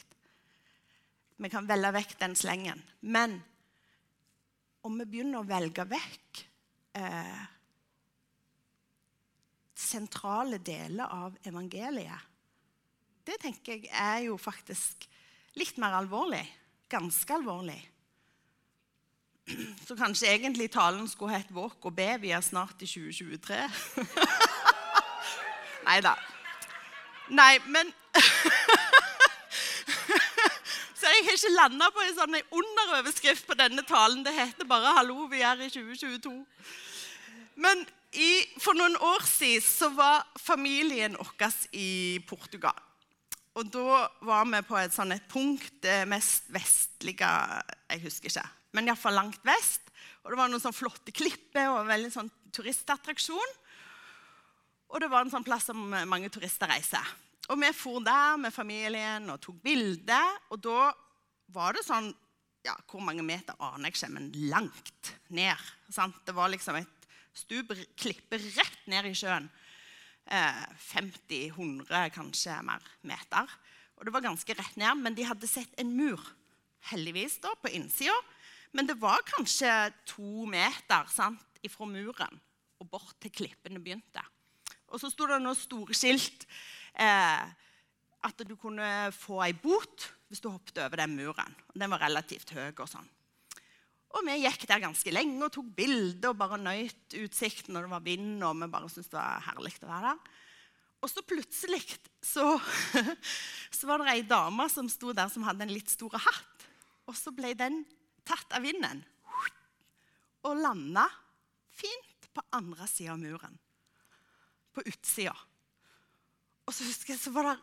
Vi 1.44 1.50
kan 1.52 1.68
velge 1.68 1.92
vekk 1.98 2.16
den 2.20 2.36
slengen. 2.38 2.80
Men 3.00 3.36
om 4.84 4.98
vi 5.00 5.06
begynner 5.08 5.40
å 5.40 5.48
velge 5.48 5.86
vekk 5.88 6.44
eh, 7.00 7.44
sentrale 9.74 10.60
deler 10.64 11.08
av 11.08 11.38
evangeliet, 11.46 12.30
det 13.24 13.38
tenker 13.40 13.78
jeg 13.78 13.88
er 13.88 14.26
jo 14.26 14.36
faktisk 14.36 15.06
litt 15.56 15.78
mer 15.80 15.96
alvorlig. 15.96 16.44
Ganske 16.92 17.32
alvorlig. 17.32 17.80
Så 19.84 19.96
kanskje 19.96 20.28
egentlig 20.32 20.70
talen 20.72 21.08
skulle 21.08 21.38
hett 21.38 21.50
'Våk 21.52 21.84
og 21.88 21.96
be'. 21.96 22.20
Vi 22.20 22.30
er 22.30 22.40
snart 22.40 22.82
i 22.82 22.86
2023. 22.86 23.68
Nei 25.88 26.00
da. 26.00 26.14
Nei, 27.28 27.58
men 27.68 27.92
jeg 31.14 31.26
har 31.26 31.36
ikke 31.38 31.54
landa 31.54 31.90
på 31.94 32.02
en 32.02 32.16
sånn 32.16 32.36
underoverskrift 32.42 33.46
på 33.46 33.56
denne 33.58 33.84
talen. 33.86 34.24
Det 34.24 34.34
heter 34.34 34.66
bare 34.66 34.94
'Hallo, 34.96 35.26
vi 35.30 35.42
er 35.42 35.60
i 35.62 35.68
2022'. 35.70 36.44
Men 37.56 37.86
i, 38.12 38.46
for 38.58 38.74
noen 38.74 38.96
år 38.96 39.22
siden 39.26 39.62
så 39.62 39.90
var 39.94 40.26
familien 40.38 41.16
vår 41.16 41.68
i 41.72 42.20
Portugal. 42.26 42.78
Og 43.54 43.70
da 43.70 44.08
var 44.26 44.46
vi 44.50 44.62
på 44.66 44.76
et 44.78 44.94
sånn 44.94 45.12
et 45.14 45.28
punkt, 45.30 45.82
det 45.82 46.08
mest 46.08 46.48
vestlige 46.48 47.30
Jeg 47.90 48.02
husker 48.02 48.30
ikke, 48.30 48.48
men 48.72 48.88
iallfall 48.88 49.14
langt 49.14 49.42
vest. 49.46 49.82
Og 50.24 50.32
det 50.32 50.38
var 50.38 50.48
noen 50.48 50.62
sånn 50.62 50.74
flotte 50.74 51.12
klipper 51.12 51.68
og 51.68 51.86
veldig 51.86 52.10
sånn 52.10 52.30
turistattraksjon. 52.50 53.52
Og 54.88 55.00
det 55.00 55.10
var 55.10 55.24
en 55.24 55.30
sånn 55.30 55.44
plass 55.44 55.68
som 55.70 55.78
mange 56.06 56.30
turister 56.30 56.66
reiser. 56.66 57.04
Og 57.52 57.60
vi 57.60 57.70
for 57.76 58.00
der 58.00 58.38
med 58.40 58.54
familien 58.54 59.28
og 59.30 59.40
tok 59.44 59.60
bilder. 59.62 60.38
Og 60.50 60.62
da 60.64 60.92
var 61.52 61.76
det 61.76 61.84
sånn 61.86 62.12
ja, 62.64 62.72
Hvor 62.88 63.02
mange 63.04 63.20
meter 63.20 63.58
aner 63.60 63.90
jeg 63.90 63.98
ikke, 63.98 64.08
men 64.14 64.30
langt 64.48 65.10
ned. 65.28 65.64
Sant? 65.92 66.16
Det 66.24 66.32
var 66.32 66.48
liksom 66.48 66.78
et 66.78 67.08
stup 67.36 67.74
klippe 68.00 68.38
rett 68.40 68.86
ned 68.88 69.10
i 69.10 69.12
sjøen. 69.18 69.50
Eh, 70.24 70.62
50-100 70.80 72.08
kanskje 72.14 72.56
mer 72.64 72.86
meter. 73.04 73.52
Og 73.98 74.06
det 74.06 74.14
var 74.14 74.24
ganske 74.24 74.56
rett 74.56 74.78
ned, 74.80 75.02
men 75.02 75.12
de 75.12 75.26
hadde 75.28 75.50
sett 75.50 75.76
en 75.76 75.92
mur. 75.92 76.22
Heldigvis 76.88 77.36
da, 77.44 77.52
på 77.60 77.68
innsida. 77.76 78.16
Men 78.72 78.88
det 78.88 78.96
var 79.02 79.20
kanskje 79.28 79.70
to 80.08 80.48
meter 80.48 81.04
sant, 81.12 81.44
ifra 81.64 81.84
muren 81.88 82.40
og 82.80 82.88
bort 82.90 83.14
til 83.22 83.32
klippene 83.32 83.80
begynte. 83.80 84.24
Og 84.88 85.00
så 85.00 85.10
sto 85.12 85.28
det 85.28 85.38
noen 85.42 85.58
store 85.58 85.94
skilt. 85.96 86.48
Eh, 86.96 87.44
at 88.24 88.44
du 88.48 88.54
kunne 88.56 89.12
få 89.12 89.42
ei 89.44 89.52
bot 89.52 90.08
hvis 90.34 90.42
du 90.42 90.50
hoppet 90.50 90.80
over 90.82 90.98
den 90.98 91.14
muren. 91.14 91.54
Den 91.78 91.92
var 91.94 92.02
relativt 92.02 92.50
høy. 92.56 92.72
Og 92.74 92.88
sånn. 92.90 93.06
Og 94.14 94.26
vi 94.26 94.34
gikk 94.42 94.66
der 94.70 94.82
ganske 94.82 95.14
lenge 95.14 95.38
og 95.46 95.52
tok 95.54 95.68
bilder 95.76 96.32
og 96.32 96.40
bare 96.40 96.58
nøyt 96.58 97.14
utsikten 97.22 97.74
når 97.74 97.86
det 97.86 97.94
var 97.94 98.04
vind. 98.04 98.42
og 98.42 98.58
vi 98.58 98.70
bare 98.70 98.90
syntes 98.90 99.12
det 99.12 99.20
var 99.20 99.46
herlig 99.46 99.74
å 99.78 99.90
være 99.90 100.10
der. 100.10 100.34
Og 101.04 101.10
så 101.12 101.22
plutselig 101.26 101.82
så, 102.24 102.44
så 103.78 103.88
var 103.90 104.02
det 104.02 104.14
ei 104.14 104.26
dame 104.26 104.66
som 104.72 104.88
sto 104.90 105.12
der 105.14 105.30
som 105.30 105.44
hadde 105.46 105.66
en 105.66 105.74
litt 105.74 105.92
stor 105.92 106.14
hatt. 106.18 106.66
Og 107.06 107.14
så 107.18 107.30
ble 107.36 107.52
den 107.58 107.82
tatt 108.24 108.56
av 108.56 108.64
vinden 108.64 109.04
og 110.44 110.58
landa 110.60 111.06
fint 111.72 112.26
på 112.34 112.42
andre 112.56 112.86
sida 112.90 113.14
av 113.14 113.20
muren. 113.22 113.54
På 114.74 114.82
utsida. 114.84 115.34
Og 116.64 116.74
så 116.74 116.84
husker 116.88 117.14
jeg, 117.14 117.22
så 117.22 117.32
var 117.32 117.52
det 117.52 117.54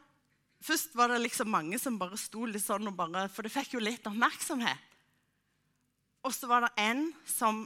Først 0.62 0.94
var 0.98 1.10
det 1.10 1.24
liksom 1.24 1.50
mange 1.50 1.80
som 1.82 1.98
bare 1.98 2.20
sto 2.22 2.46
litt 2.46 2.64
sånn, 2.64 2.90
og 2.92 2.98
bare, 2.98 3.26
for 3.34 3.46
det 3.46 3.54
fikk 3.54 3.76
jo 3.76 3.82
litt 3.82 4.06
oppmerksomhet. 4.06 4.88
Og 6.22 6.34
så 6.36 6.46
var 6.50 6.68
det 6.68 6.74
en 6.84 7.08
som 7.26 7.64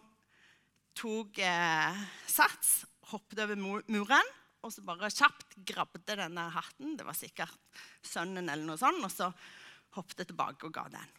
tok 0.95 1.41
eh, 1.43 2.03
sats, 2.31 2.85
hoppet 3.11 3.41
over 3.43 3.59
muren 3.59 4.33
og 4.65 4.73
så 4.73 4.81
bare 4.81 5.11
kjapt 5.13 5.59
grabbet 5.67 6.07
denne 6.07 6.47
hatten. 6.55 6.95
Det 6.97 7.05
var 7.05 7.17
sikkert 7.17 7.53
sønnen 8.01 8.49
eller 8.49 8.65
noe 8.65 8.79
sånt. 8.81 9.03
Og 9.05 9.11
så 9.13 9.29
hoppet 9.93 10.23
jeg 10.23 10.31
tilbake 10.31 10.65
og 10.65 10.73
ga 10.73 10.87
den. 10.95 11.11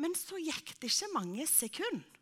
Men 0.00 0.16
så 0.16 0.36
gikk 0.40 0.74
det 0.80 0.90
ikke 0.90 1.14
mange 1.16 1.46
sekunder 1.48 2.16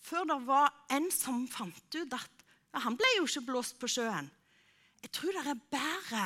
før 0.00 0.24
det 0.30 0.36
var 0.46 0.70
en 0.96 1.10
som 1.12 1.42
fant 1.50 1.92
ut 1.92 2.14
at 2.16 2.44
ja, 2.72 2.80
han 2.86 2.94
ble 2.96 3.08
jo 3.18 3.26
ikke 3.26 3.42
blåst 3.50 3.74
på 3.76 3.90
sjøen. 3.90 4.30
Jeg 5.02 5.10
tror 5.12 5.36
det 5.36 5.42
er 5.42 5.66
bedre 5.74 6.22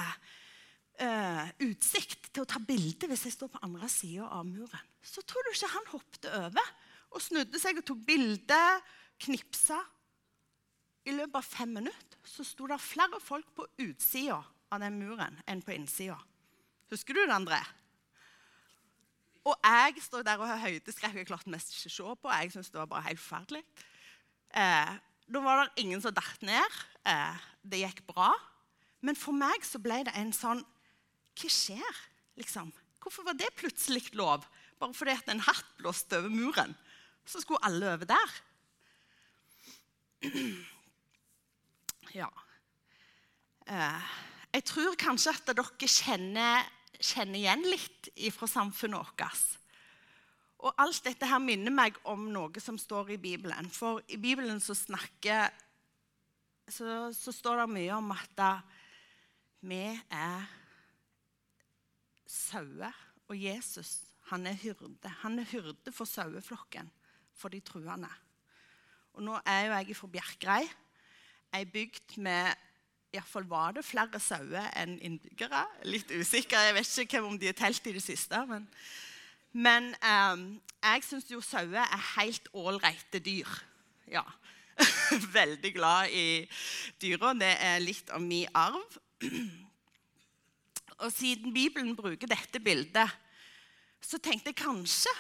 uh, 1.03 1.47
utsikt 1.67 2.31
til 2.31 2.45
å 2.45 2.49
ta 2.49 2.61
bilde 2.63 3.09
hvis 3.11 3.27
jeg 3.29 3.37
står 3.37 3.53
på 3.55 3.63
andre 3.67 3.89
sida 3.93 4.29
av 4.29 4.47
muren. 4.49 4.91
Så 5.05 5.25
tror 5.27 5.45
du 5.45 5.53
ikke 5.53 5.73
han 5.75 5.91
hoppet 5.93 6.29
over 6.31 6.73
og 7.15 7.23
snudde 7.23 7.61
seg 7.63 7.79
og 7.79 7.87
tok 7.87 8.01
bilde, 8.07 8.61
knipsa. 9.23 9.79
I 11.05 11.15
løpet 11.15 11.39
av 11.39 11.47
fem 11.47 11.73
minutter 11.77 12.21
så 12.25 12.47
sto 12.47 12.67
det 12.71 12.81
flere 12.81 13.21
folk 13.21 13.51
på 13.57 13.67
utsida 13.85 14.41
av 14.73 14.81
den 14.83 14.97
muren 14.99 15.37
enn 15.51 15.63
på 15.63 15.75
innsida. 15.77 16.17
Husker 16.93 17.17
du 17.17 17.23
det, 17.25 17.35
André? 17.35 17.61
Og 19.45 19.57
jeg 19.61 20.01
står 20.01 20.25
der 20.25 20.41
og 20.41 20.49
har 20.49 20.63
høydeskrekk. 20.63 21.19
Jeg 21.21 21.29
klarte 21.29 21.53
mest 21.53 21.75
ikke 21.75 21.91
å 21.91 21.95
se 21.95 22.15
på. 22.23 22.33
Jeg 22.33 22.55
synes 22.55 22.71
det 22.73 22.81
var 22.81 22.89
bare 22.89 23.07
helt 23.11 23.21
forferdelig. 23.21 23.61
Eh, 24.57 24.93
da 25.29 25.43
var 25.45 25.61
det 25.61 25.85
ingen 25.85 26.01
som 26.01 26.15
datt 26.17 26.45
ned. 26.45 26.79
Eh, 27.05 27.43
det 27.61 27.83
gikk 27.83 28.01
bra. 28.09 28.31
Men 29.05 29.19
for 29.21 29.37
meg 29.37 29.67
så 29.69 29.81
ble 29.85 30.01
det 30.09 30.15
en 30.17 30.33
sånn 30.33 30.65
Hva 31.35 31.51
skjer, 31.51 32.03
liksom? 32.39 32.71
Hvorfor 33.03 33.27
var 33.27 33.37
det 33.39 33.51
plutselig 33.59 34.15
lov? 34.17 34.47
Bare 34.81 34.97
fordi 34.97 35.15
at 35.15 35.29
en 35.31 35.43
hatt 35.45 35.75
blåste 35.79 36.19
over 36.19 36.33
muren, 36.33 36.75
så 37.27 37.41
skulle 37.43 37.63
alle 37.67 37.95
over 37.97 38.11
der. 38.15 38.39
Ja. 42.15 42.29
Eh, 43.67 44.11
jeg 44.55 44.63
tror 44.69 44.95
kanskje 44.95 45.33
at 45.33 45.49
dere 45.51 45.89
kjenner, 45.91 46.69
kjenner 47.01 47.41
igjen 47.41 47.65
litt 47.67 48.11
fra 48.37 48.47
samfunnet 48.47 49.01
vårt. 49.19 49.49
Og 50.63 50.79
alt 50.79 51.03
dette 51.09 51.27
her 51.27 51.43
minner 51.43 51.75
meg 51.75 51.99
om 52.07 52.29
noe 52.31 52.63
som 52.63 52.79
står 52.79 53.17
i 53.17 53.19
Bibelen. 53.19 53.67
For 53.75 53.99
i 54.07 54.21
Bibelen 54.21 54.63
så 54.63 54.77
snakker 54.79 55.51
så, 56.71 57.11
så 57.11 57.35
står 57.35 57.65
det 57.65 57.73
mye 57.75 57.99
om 57.99 58.15
at 58.15 58.45
vi 59.67 59.83
er 59.91 60.47
sauer, 62.27 62.93
og 63.29 63.39
Jesus 63.41 63.99
han 64.31 64.47
er 64.47 64.57
hyrde. 64.57 65.11
Han 65.21 65.39
er 65.39 65.49
hyrde 65.51 65.93
for 65.93 66.09
saueflokken, 66.09 66.91
for 67.37 67.53
de 67.53 67.61
truende. 67.61 68.11
Og 69.15 69.23
nå 69.23 69.39
er 69.47 69.67
jo 69.67 69.73
jeg 69.79 69.97
fra 69.97 70.11
Bjerkreim, 70.17 70.71
ei 71.55 71.65
bygd 71.71 72.17
med 72.19 72.55
Iallfall 73.15 73.45
var 73.47 73.77
det 73.77 73.85
flere 73.87 74.19
sauer 74.19 74.71
enn 74.81 74.97
innbyggere. 74.99 75.61
Litt 75.87 76.11
usikker. 76.11 76.59
Jeg 76.67 76.75
vet 76.75 76.95
ikke 77.05 77.21
om 77.23 77.37
de 77.39 77.47
har 77.47 77.59
telt 77.59 77.87
i 77.87 77.95
det 77.95 78.03
siste. 78.03 78.41
Men, 78.51 78.67
men 79.55 79.93
um, 80.03 80.49
jeg 80.83 81.05
syns 81.07 81.31
jo 81.31 81.39
sauer 81.45 81.85
er 81.85 82.09
helt 82.17 82.49
ålreite 82.51 83.23
dyr. 83.23 83.53
Ja. 84.11 84.25
Veldig 85.39 85.71
glad 85.77 86.11
i 86.11 86.27
dyra. 87.03 87.37
Det 87.39 87.53
er 87.55 87.85
litt 87.85 88.11
av 88.11 88.25
min 88.25 88.51
arv. 88.51 88.99
Og 91.03 91.13
siden 91.13 91.55
Bibelen 91.55 91.97
bruker 91.97 92.31
dette 92.31 92.61
bildet, 92.63 93.11
så 94.05 94.21
tenkte 94.23 94.53
jeg 94.53 94.61
kanskje 94.61 95.13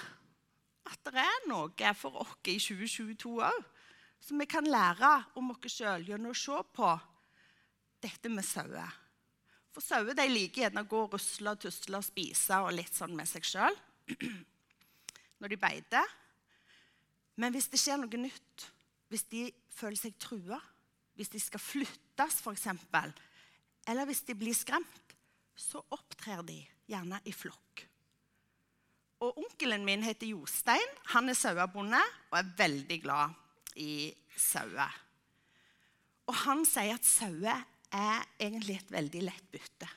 at 0.84 1.00
det 1.08 1.22
er 1.22 1.46
noe 1.48 1.94
for 1.96 2.20
oss 2.20 2.36
i 2.52 2.58
2022 2.60 3.38
òg 3.42 3.62
som 4.24 4.40
vi 4.40 4.46
kan 4.48 4.64
lære 4.64 5.10
om 5.40 5.52
oss 5.52 5.72
sjøl 5.72 6.04
gjennom 6.08 6.32
å 6.32 6.38
se 6.38 6.60
på 6.76 6.90
dette 8.04 8.30
med 8.32 8.44
sauer. 8.44 8.92
For 9.74 9.84
sauer 9.84 10.16
de 10.16 10.26
liker 10.30 10.64
gjerne 10.64 10.84
å 10.84 10.88
gå 10.88 11.00
og 11.04 11.16
rusle 11.16 11.52
og 11.52 11.60
tusle 11.64 11.98
og 11.98 12.06
spise 12.06 12.60
og 12.62 12.72
litt 12.76 12.94
sånn 12.94 13.16
med 13.16 13.28
seg 13.28 13.44
sjøl 13.48 13.76
når 15.40 15.52
de 15.52 15.60
beiter. 15.60 16.14
Men 17.40 17.52
hvis 17.52 17.68
det 17.72 17.80
skjer 17.82 17.98
noe 18.00 18.20
nytt, 18.22 18.68
hvis 19.10 19.26
de 19.32 19.48
føler 19.74 19.98
seg 19.98 20.16
trua, 20.22 20.60
hvis 21.18 21.32
de 21.32 21.40
skal 21.42 21.62
flyttes 21.62 22.40
f.eks., 22.40 22.68
eller 23.90 24.08
hvis 24.08 24.22
de 24.24 24.36
blir 24.38 24.56
skremt, 24.56 25.03
så 25.56 25.82
opptrer 25.94 26.42
de 26.46 26.58
gjerne 26.90 27.20
i 27.24 27.32
flokk. 27.34 27.84
Og 29.24 29.38
Onkelen 29.40 29.84
min 29.86 30.02
heter 30.04 30.28
Jostein. 30.34 30.84
Han 31.14 31.30
er 31.30 31.38
sauebonde 31.38 32.00
og 32.30 32.38
er 32.38 32.50
veldig 32.58 32.98
glad 33.04 33.36
i 33.80 34.12
sauer. 34.36 35.00
Og 36.28 36.36
han 36.44 36.64
sier 36.68 36.96
at 36.96 37.06
sauer 37.06 37.64
er 37.94 38.26
egentlig 38.42 38.80
et 38.80 38.92
veldig 38.92 39.22
lett 39.24 39.48
bytte. 39.52 39.88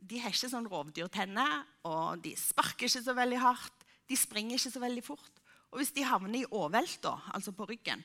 De 0.00 0.20
har 0.22 0.32
ikke 0.32 0.50
sånn 0.50 0.68
rovdyrtenner, 0.70 1.60
og 1.86 2.22
de 2.24 2.32
sparker 2.38 2.88
ikke 2.88 3.04
så 3.04 3.14
veldig 3.16 3.40
hardt. 3.42 3.84
De 4.08 4.16
springer 4.18 4.56
ikke 4.56 4.72
så 4.72 4.82
veldig 4.82 5.04
fort. 5.04 5.42
Og 5.70 5.80
hvis 5.80 5.92
de 5.94 6.06
havner 6.06 6.40
i 6.40 6.48
overvelta, 6.48 7.14
altså 7.34 7.52
på 7.54 7.68
ryggen, 7.68 8.02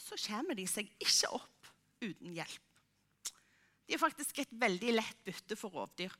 så 0.00 0.16
kommer 0.24 0.56
de 0.58 0.66
seg 0.66 0.88
ikke 0.98 1.30
opp 1.36 1.70
uten 2.02 2.32
hjelp. 2.34 2.69
De 3.90 3.96
er 3.96 3.98
faktisk 3.98 4.38
et 4.38 4.50
veldig 4.54 4.92
lett 4.94 5.24
bytte 5.26 5.56
for 5.58 5.74
rovdyr, 5.74 6.12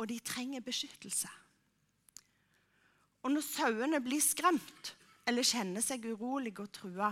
og 0.00 0.06
de 0.08 0.16
trenger 0.24 0.64
beskyttelse. 0.64 1.28
Og 3.20 3.34
når 3.34 3.44
sauene 3.44 4.00
blir 4.00 4.24
skremt 4.24 4.94
eller 5.28 5.44
kjenner 5.44 5.84
seg 5.84 6.08
urolige 6.08 6.64
og 6.64 6.72
trua, 6.72 7.10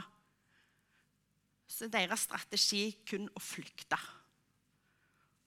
så 1.68 1.84
er 1.84 1.92
deres 1.98 2.24
strategi 2.24 2.86
kun 3.04 3.28
å 3.28 3.44
flykte. 3.44 4.00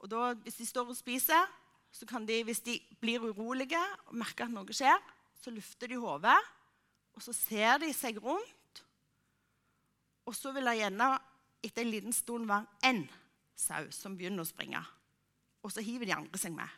Og 0.05 0.13
da, 0.13 0.21
Hvis 0.45 0.61
de 0.61 0.69
står 0.69 0.93
og 0.93 1.01
spiser, 1.01 1.49
så 1.89 2.05
kan 2.05 2.29
de, 2.29 2.43
hvis 2.45 2.61
de 2.61 2.77
blir 3.01 3.25
urolige 3.25 3.81
og 4.05 4.17
merker 4.21 4.45
at 4.45 4.53
noe 4.53 4.69
skjer, 4.69 5.01
så 5.41 5.49
lufter 5.49 5.89
de 5.89 5.97
hodet, 5.97 6.37
og 7.17 7.25
så 7.25 7.33
ser 7.33 7.81
de 7.81 7.89
seg 7.89 8.21
rundt. 8.21 8.85
Og 10.29 10.35
så 10.37 10.53
vil 10.53 10.69
det 10.69 10.77
gjerne 10.83 11.15
etter 11.65 11.81
en 11.81 11.95
liten 11.95 12.13
stund 12.13 12.45
være 12.45 12.69
én 12.85 13.07
sau 13.57 13.87
som 13.93 14.15
begynner 14.17 14.45
å 14.45 14.49
springe. 14.49 14.81
Og 15.65 15.73
så 15.73 15.83
hiver 15.83 16.07
de 16.07 16.15
andre 16.15 16.39
seg 16.39 16.53
med. 16.55 16.69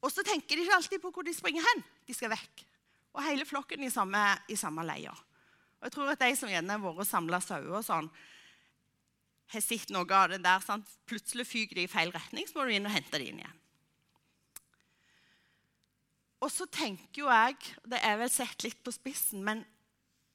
Og 0.00 0.12
så 0.12 0.24
tenker 0.24 0.56
de 0.56 0.64
ikke 0.64 0.76
alltid 0.78 1.02
på 1.02 1.12
hvor 1.12 1.26
de 1.26 1.34
springer 1.36 1.64
hen. 1.66 1.82
De 2.08 2.16
skal 2.16 2.32
vekk. 2.32 2.64
Og 3.16 3.24
hele 3.26 3.44
flokken 3.44 3.82
i 3.84 3.92
samme, 3.92 4.22
i 4.48 4.56
samme 4.56 4.84
leia. 4.86 5.12
Og 5.80 5.88
jeg 5.88 5.94
tror 5.96 6.12
at 6.12 6.22
de 6.22 6.36
som 6.38 6.50
gjerne 6.50 6.76
har 6.76 6.82
vært 6.82 7.02
og 7.02 7.08
samla 7.08 7.40
sauer 7.44 7.80
og 7.80 7.84
sånn, 7.84 8.08
har 9.50 9.64
sett 9.64 9.90
noe 9.90 10.06
av 10.14 10.30
det 10.30 10.42
der. 10.44 10.62
Sant? 10.64 10.88
Plutselig 11.10 11.48
fyker 11.50 11.80
de 11.80 11.88
i 11.88 11.90
feil 11.90 12.12
retning, 12.14 12.46
så 12.46 12.60
må 12.60 12.68
du 12.68 12.76
inn 12.76 12.86
og 12.86 12.94
hente 12.94 13.18
de 13.18 13.32
inn 13.32 13.42
igjen. 13.42 13.56
Og 16.40 16.48
så 16.48 16.64
tenker 16.72 17.20
jo 17.20 17.28
jeg, 17.28 17.58
det 17.90 17.98
er 18.00 18.16
vel 18.22 18.30
sett 18.32 18.64
litt 18.64 18.78
på 18.84 18.94
spissen, 18.94 19.42
men 19.44 19.60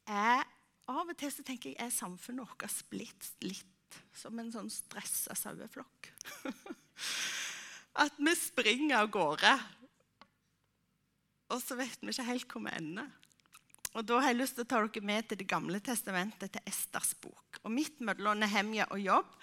jeg, 0.05 0.43
av 0.91 1.07
og 1.07 1.15
til 1.17 1.31
så 1.33 1.45
tenker 1.45 1.71
jeg 1.71 1.79
er 1.81 1.93
samfunnet 1.93 2.45
vårt 2.45 2.83
blitt 2.91 3.31
litt 3.41 3.71
som 4.15 4.39
en 4.39 4.51
sånn 4.53 4.71
stressa 4.71 5.35
saueflokk? 5.37 6.11
At 8.05 8.17
vi 8.19 8.33
springer 8.35 9.01
av 9.01 9.11
gårde, 9.13 9.53
og 11.53 11.61
så 11.61 11.77
vet 11.79 12.01
vi 12.01 12.11
ikke 12.11 12.27
helt 12.27 12.51
hvor 12.51 12.65
vi 12.65 12.73
ender. 12.75 13.11
Og 13.95 14.03
Da 14.03 14.17
har 14.19 14.33
jeg 14.33 14.41
lyst 14.41 14.57
til 14.57 14.65
å 14.65 14.67
ta 14.67 14.81
dere 14.83 15.07
med 15.07 15.27
til 15.29 15.39
Det 15.39 15.47
gamle 15.47 15.79
testamentet, 15.79 16.51
til 16.51 16.67
Esters 16.67 17.13
bok. 17.21 17.61
Og 17.63 17.71
Midt 17.71 18.01
mellom 18.03 18.41
Nehemja 18.41 18.89
og 18.91 18.99
Jobb 18.99 19.37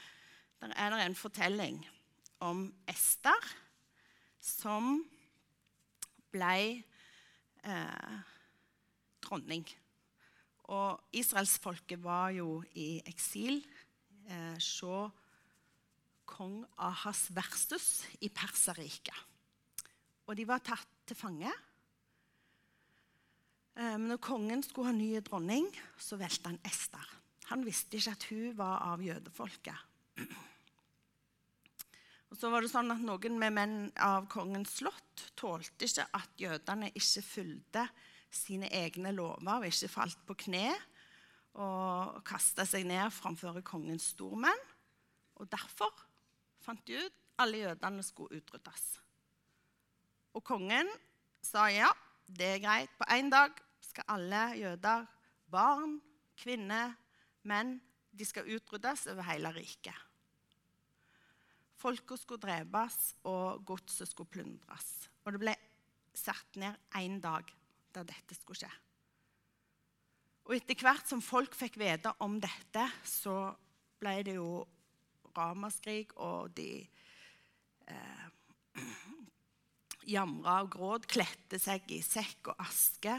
der 0.62 0.74
er 0.78 0.92
det 0.94 1.04
en 1.06 1.18
fortelling 1.18 1.80
om 2.38 2.66
Ester 2.86 3.46
som 4.38 5.00
ble 6.30 6.82
eh, 7.66 8.18
dronning. 9.24 9.64
Og 10.70 11.00
israelsfolket 11.18 11.98
var 12.02 12.30
jo 12.36 12.60
i 12.78 13.00
eksil. 13.10 13.58
Eh, 14.28 14.58
Se 14.58 15.10
kong 16.24 16.62
Ahas 16.78 17.26
versus 17.34 18.04
i 18.20 18.28
Perserriket. 18.28 19.16
Og 20.26 20.36
de 20.38 20.46
var 20.48 20.62
tatt 20.64 20.88
til 21.06 21.18
fange. 21.18 21.50
Eh, 23.76 23.96
men 23.96 24.08
når 24.12 24.22
kongen 24.22 24.62
skulle 24.64 24.92
ha 24.92 24.96
ny 24.96 25.20
dronning, 25.24 25.68
så 25.98 26.16
valgte 26.20 26.52
han 26.52 26.60
Ester. 26.64 27.08
Han 27.50 27.66
visste 27.66 27.98
ikke 27.98 28.14
at 28.16 28.28
hun 28.30 28.56
var 28.56 28.80
av 28.92 29.02
jødefolket. 29.04 29.76
Og 32.32 32.38
så 32.40 32.48
var 32.48 32.64
det 32.64 32.70
sånn 32.72 32.88
at 32.94 33.02
Noen 33.04 33.34
med 33.36 33.52
menn 33.52 33.76
av 34.00 34.24
kongens 34.32 34.78
slott 34.78 35.26
tålte 35.36 35.84
ikke 35.84 36.06
at 36.16 36.40
jødene 36.40 36.88
ikke 36.96 37.24
fulgte 37.26 37.82
sine 38.32 38.70
egne 38.72 39.12
lover 39.12 39.58
og 39.58 39.66
ikke 39.68 39.90
falt 39.92 40.22
på 40.24 40.38
kne 40.46 40.70
og 41.60 42.22
kasta 42.24 42.64
seg 42.68 42.86
ned 42.88 43.12
framfor 43.12 43.60
kongens 43.66 44.12
stormenn. 44.14 44.64
Og 45.40 45.50
Derfor 45.52 45.92
fant 46.62 46.82
de 46.86 47.00
ut 47.02 47.18
alle 47.42 47.64
jødene 47.64 48.04
skulle 48.06 48.38
utryddes. 48.40 48.84
Og 50.32 50.44
kongen 50.46 50.88
sa 51.44 51.66
ja, 51.72 51.90
det 52.26 52.54
er 52.54 52.62
greit. 52.62 52.92
På 52.96 53.08
én 53.12 53.30
dag 53.32 53.56
skal 53.82 54.08
alle 54.14 54.44
jøder, 54.60 55.04
barn, 55.50 55.98
kvinner, 56.38 56.94
menn, 57.48 57.76
de 58.12 58.24
skal 58.28 58.48
utryddes 58.48 59.06
over 59.12 59.26
hele 59.26 59.52
riket. 59.56 59.96
Folket 61.82 62.20
skulle 62.20 62.40
drepes, 62.44 63.16
og 63.26 63.64
godset 63.66 64.08
skulle 64.08 64.30
plundres. 64.30 65.08
Og 65.24 65.34
det 65.34 65.42
ble 65.42 65.54
satt 66.14 66.60
ned 66.60 66.78
én 67.00 67.18
dag 67.20 67.48
der 67.92 68.06
dette 68.06 68.36
skulle 68.38 68.60
skje. 68.62 68.70
Og 70.48 70.56
etter 70.56 70.78
hvert 70.82 71.06
som 71.08 71.22
folk 71.22 71.54
fikk 71.54 71.78
vite 71.80 72.12
om 72.24 72.38
dette, 72.42 72.86
så 73.06 73.52
ble 74.02 74.16
det 74.26 74.36
jo 74.38 74.64
ramaskrik, 75.36 76.16
og 76.20 76.50
de 76.56 76.82
eh, 77.88 78.24
jamra 80.14 80.58
og 80.64 80.72
gråt, 80.74 81.06
kledde 81.10 81.60
seg 81.62 81.86
i 81.94 82.00
sekk 82.04 82.52
og 82.52 82.64
aske. 82.66 83.14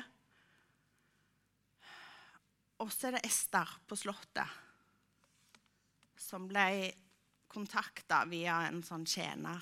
Og 2.84 2.92
så 2.92 3.08
er 3.08 3.18
det 3.18 3.26
Ester 3.30 3.78
på 3.88 3.98
Slottet 3.98 4.60
som 6.20 6.48
ble 6.50 6.92
kontakta 7.52 8.24
via 8.30 8.64
en 8.68 8.82
sånn 8.86 9.06
tjener 9.06 9.62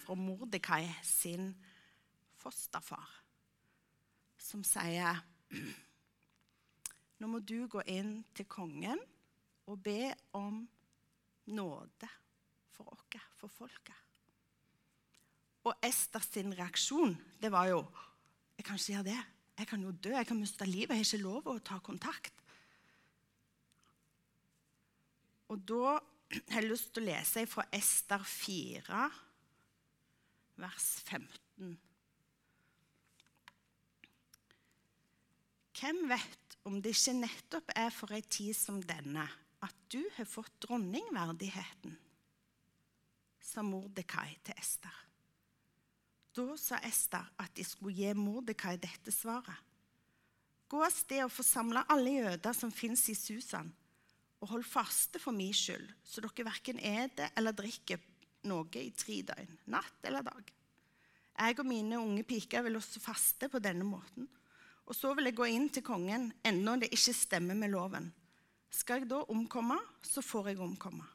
fra 0.00 0.16
Mordekai 0.18 0.86
sin 1.04 1.50
fosterfar, 2.40 3.10
som 4.40 4.64
sier 4.66 5.20
Nå 7.18 7.28
må 7.30 7.40
du 7.40 7.66
gå 7.70 7.80
inn 7.88 8.18
til 8.36 8.48
kongen 8.50 9.00
og 9.66 9.80
be 9.82 10.12
om 10.36 10.60
nåde 11.46 12.10
for 12.76 12.92
oss, 12.92 13.04
for 13.36 13.52
folket. 13.52 13.94
Og 15.66 15.74
Ester 15.84 16.22
sin 16.22 16.52
reaksjon 16.54 17.16
det 17.42 17.50
var 17.52 17.72
jo 17.72 17.80
Jeg 18.56 18.64
kan 18.64 18.78
ikke 18.78 18.92
gjøre 18.92 19.04
det. 19.04 19.22
Jeg 19.58 19.66
kan 19.68 19.82
jo 19.82 19.90
dø. 19.92 20.10
Jeg 20.16 20.26
kan 20.26 20.38
miste 20.40 20.64
livet. 20.64 20.94
Jeg 20.94 21.02
har 21.02 21.04
ikke 21.04 21.22
lov 21.22 21.48
å 21.52 21.58
ta 21.60 21.76
kontakt. 21.84 22.32
Og 25.52 25.60
da 25.68 25.98
har 26.52 26.62
jeg 26.62 26.70
lyst 26.70 26.94
til 26.94 27.04
å 27.04 27.10
lese 27.10 27.44
fra 27.50 27.66
Ester 27.76 28.24
4, 28.24 29.02
vers 30.64 30.88
15. 31.04 31.76
Hvem 35.76 36.02
vet 36.08 36.45
om 36.66 36.80
det 36.82 36.96
ikke 36.96 37.14
nettopp 37.20 37.72
er 37.78 37.92
for 37.94 38.14
ei 38.16 38.22
tid 38.26 38.56
som 38.58 38.80
denne 38.82 39.26
at 39.64 39.76
du 39.92 40.02
har 40.16 40.28
fått 40.28 40.58
dronningverdigheten? 40.66 41.94
sa 43.46 43.62
Mordekai 43.62 44.34
til 44.44 44.58
Ester. 44.58 44.96
Da 46.34 46.56
sa 46.60 46.80
Ester 46.84 47.30
at 47.40 47.54
de 47.56 47.64
skulle 47.64 47.94
gi 47.94 48.10
Mordekai 48.18 48.74
dette 48.82 49.14
svaret. 49.14 49.62
Gå 50.66 50.80
av 50.82 50.90
sted 50.90 51.22
og 51.22 51.30
forsamle 51.30 51.84
alle 51.94 52.16
jøder 52.16 52.56
som 52.58 52.74
fins 52.74 53.04
i 53.12 53.14
Susan, 53.14 53.70
og 54.42 54.50
hold 54.50 54.66
faste 54.66 55.22
for 55.22 55.32
min 55.32 55.54
skyld, 55.54 55.86
så 56.02 56.24
dere 56.24 56.48
verken 56.48 56.82
eter 56.82 57.30
eller 57.38 57.54
drikker 57.56 58.02
noe 58.50 58.82
i 58.82 58.90
tre 58.98 59.20
døgn, 59.30 59.54
natt 59.70 60.10
eller 60.10 60.26
dag. 60.26 60.50
Jeg 61.36 61.58
og 61.60 61.68
mine 61.68 62.00
unge 62.00 62.24
piker 62.26 62.66
vil 62.66 62.78
også 62.80 63.00
faste 63.00 63.48
på 63.52 63.62
denne 63.62 63.86
måten. 63.86 64.26
Og 64.86 64.94
så 64.94 65.10
vil 65.18 65.26
jeg 65.28 65.36
gå 65.38 65.48
inn 65.50 65.66
til 65.74 65.82
kongen, 65.86 66.28
ennå 66.46 66.76
det 66.78 66.92
ikke 66.94 67.14
stemmer 67.16 67.58
med 67.58 67.72
loven. 67.72 68.06
Skal 68.70 69.02
jeg 69.02 69.10
da 69.10 69.22
omkomme, 69.32 69.78
så 70.02 70.22
får 70.22 70.52
jeg 70.52 70.62
omkomme. 70.62 71.06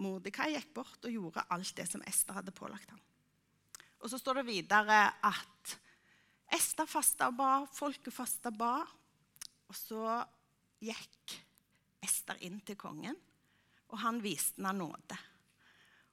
Mordekai 0.00 0.54
gikk 0.54 0.72
bort 0.78 1.04
og 1.04 1.12
gjorde 1.12 1.44
alt 1.52 1.74
det 1.76 1.84
som 1.90 2.04
Ester 2.08 2.38
hadde 2.38 2.54
pålagt 2.56 2.92
ham. 2.92 3.00
Og 4.00 4.08
så 4.08 4.16
står 4.16 4.40
det 4.40 4.48
videre 4.48 5.00
at 5.20 5.74
Ester 6.56 6.88
fasta 6.88 7.28
og 7.28 7.36
ba, 7.36 7.50
folket 7.68 8.14
fasta 8.14 8.48
og 8.48 8.56
ba. 8.58 8.74
Og 9.68 9.76
så 9.76 10.16
gikk 10.80 11.36
Ester 12.00 12.40
inn 12.46 12.62
til 12.64 12.78
kongen, 12.80 13.18
og 13.92 14.00
han 14.00 14.22
viste 14.24 14.56
henne 14.56 14.72
nåde. 14.80 15.18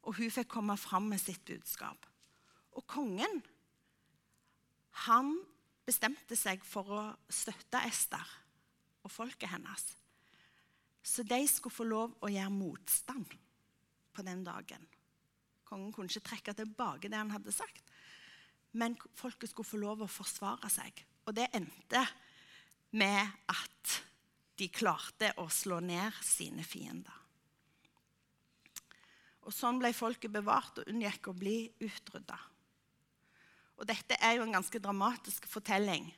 Og 0.04 0.20
hun 0.20 0.32
fikk 0.34 0.52
komme 0.52 0.76
fram 0.80 1.08
med 1.12 1.22
sitt 1.22 1.46
budskap. 1.48 2.04
Og 2.76 2.84
kongen, 2.90 3.40
han 5.08 5.32
bestemte 5.88 6.36
seg 6.36 6.64
for 6.68 6.92
å 6.92 7.02
støtte 7.32 7.82
Ester 7.88 8.36
og 9.06 9.12
folket 9.14 9.52
hennes. 9.54 9.86
Så 11.08 11.24
de 11.24 11.40
skulle 11.48 11.76
få 11.76 11.88
lov 11.88 12.18
å 12.20 12.32
gjøre 12.32 12.52
motstand 12.52 13.36
på 14.12 14.26
den 14.28 14.44
dagen. 14.44 14.84
Kongen 15.68 15.94
kunne 15.96 16.12
ikke 16.12 16.28
trekke 16.34 16.56
tilbake 16.58 17.12
det 17.12 17.20
han 17.20 17.32
hadde 17.32 17.54
sagt. 17.56 17.86
Men 18.76 18.98
folket 19.16 19.52
skulle 19.52 19.68
få 19.70 19.80
lov 19.80 20.04
å 20.04 20.12
forsvare 20.12 20.70
seg. 20.72 21.00
Og 21.28 21.36
det 21.36 21.48
endte 21.56 22.04
med 23.00 23.24
at 23.52 23.96
de 24.58 24.68
klarte 24.74 25.32
å 25.40 25.48
slå 25.54 25.80
ned 25.86 26.16
sine 26.26 26.66
fiender. 26.66 27.14
Og 29.48 29.56
Sånn 29.56 29.80
ble 29.80 29.94
folket 29.96 30.34
bevart 30.34 30.82
og 30.82 30.90
unngikk 30.92 31.30
å 31.32 31.38
bli 31.38 31.60
utrydda. 31.88 32.38
Og 33.78 33.86
dette 33.90 34.18
er 34.22 34.38
jo 34.38 34.46
en 34.46 34.58
ganske 34.58 34.82
dramatisk 34.82 35.46
fortelling. 35.50 36.10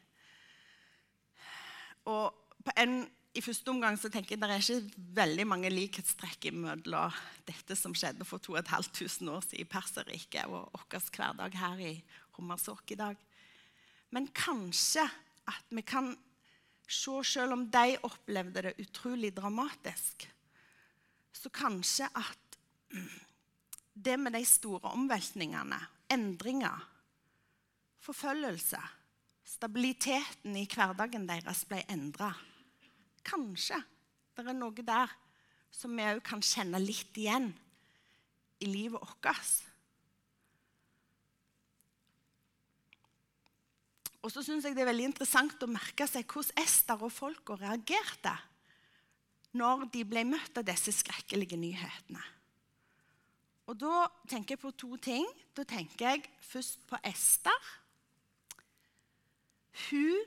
Og 2.07 2.71
en 2.79 3.01
i 3.37 3.43
første 3.45 3.69
omgang 3.69 3.97
så 3.99 4.09
tenker 4.09 4.33
jeg 4.33 4.41
det 4.41 4.49
er 4.49 4.63
ikke 4.63 5.05
veldig 5.19 5.45
mange 5.47 5.69
likhetstrekk 5.69 6.49
mellom 6.55 7.13
dette 7.47 7.77
som 7.77 7.93
skjedde 7.95 8.25
for 8.27 8.41
2500 8.41 9.29
år 9.35 9.45
siden 9.45 9.61
i 9.61 9.67
Perserriket, 9.69 10.49
og 10.49 10.73
vår 10.73 11.11
hverdag 11.13 11.57
her 11.59 11.83
i 11.91 11.93
Hummersåk 12.37 12.95
i 12.95 12.99
dag. 12.99 13.19
Men 14.15 14.27
kanskje 14.33 15.05
at 15.49 15.69
vi 15.69 15.85
kan 15.85 16.15
se, 16.89 17.13
selv 17.23 17.53
om 17.53 17.67
de 17.69 17.99
opplevde 18.07 18.65
det 18.65 18.77
utrolig 18.81 19.31
dramatisk, 19.37 20.25
så 21.31 21.49
kanskje 21.53 22.09
at 22.17 22.57
det 24.05 24.17
med 24.17 24.33
de 24.33 24.41
store 24.45 24.89
omveltningene, 24.97 25.77
endringer, 26.09 26.81
forfølgelse, 28.03 28.79
stabiliteten 29.49 30.55
i 30.57 30.67
hverdagen 30.69 31.25
deres 31.29 31.65
ble 31.67 31.81
endra 31.89 32.33
kanskje 33.29 33.79
det 34.37 34.45
er 34.47 34.55
noe 34.55 34.85
der 34.85 35.11
som 35.75 35.91
vi 35.95 36.05
òg 36.07 36.21
kan 36.25 36.41
kjenne 36.43 36.79
litt 36.81 37.17
igjen 37.19 37.49
i 38.63 38.69
livet 38.69 38.99
vårt. 38.99 39.27
Og 44.23 44.31
så 44.33 44.43
syns 44.43 44.65
jeg 44.65 44.75
det 44.75 44.83
er 44.83 44.89
veldig 44.89 45.09
interessant 45.11 45.61
å 45.63 45.69
merke 45.71 46.07
seg 46.09 46.27
hvordan 46.27 46.63
Ester 46.63 47.03
og 47.05 47.13
folka 47.13 47.55
reagerte 47.59 48.33
når 49.59 49.87
de 49.93 50.03
ble 50.07 50.25
møtt 50.27 50.59
av 50.59 50.67
disse 50.67 50.93
skrekkelige 50.95 51.59
nyhetene. 51.59 52.23
Og 53.69 53.77
Da 53.77 54.07
tenker 54.27 54.55
jeg 54.55 54.63
på 54.63 54.71
to 54.73 54.95
ting. 54.97 55.27
Da 55.53 55.63
tenker 55.63 56.07
jeg 56.07 56.25
først 56.41 56.87
på 56.89 56.97
Ester. 57.05 57.69
Hun 59.87 60.25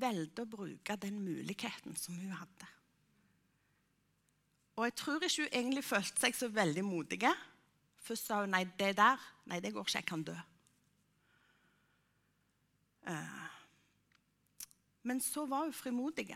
valgte 0.00 0.42
å 0.42 0.50
bruke 0.50 0.96
den 1.00 1.20
muligheten 1.22 1.94
som 1.98 2.16
hun 2.18 2.34
hadde. 2.34 2.70
Og 4.74 4.88
jeg 4.88 4.96
tror 4.98 5.22
ikke 5.22 5.44
hun 5.44 5.52
egentlig 5.52 5.84
følte 5.86 6.24
seg 6.24 6.34
så 6.34 6.48
veldig 6.50 6.82
modig. 6.86 7.20
Først 8.02 8.30
sa 8.30 8.40
hun 8.42 8.54
nei, 8.56 8.64
det 8.78 8.96
der 8.98 9.22
nei, 9.50 9.60
det 9.62 9.72
går 9.74 9.86
ikke, 9.86 10.00
jeg 10.00 10.08
kan 10.08 10.24
dø. 10.26 10.34
Eh, 13.12 13.46
men 15.04 15.20
så 15.22 15.44
var 15.46 15.66
hun 15.66 15.76
frimodig. 15.76 16.30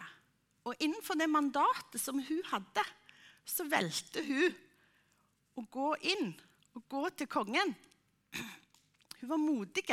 Og 0.68 0.76
innenfor 0.78 1.18
det 1.18 1.28
mandatet 1.32 2.00
som 2.00 2.20
hun 2.20 2.42
hadde, 2.52 2.84
så 3.48 3.64
valgte 3.66 4.22
hun 4.26 4.54
å 5.58 5.64
gå 5.72 5.90
inn 6.12 6.32
og 6.76 6.84
gå 6.92 7.02
til 7.18 7.30
kongen. 7.32 7.74
Hun 9.18 9.30
var 9.32 9.40
modig. 9.40 9.88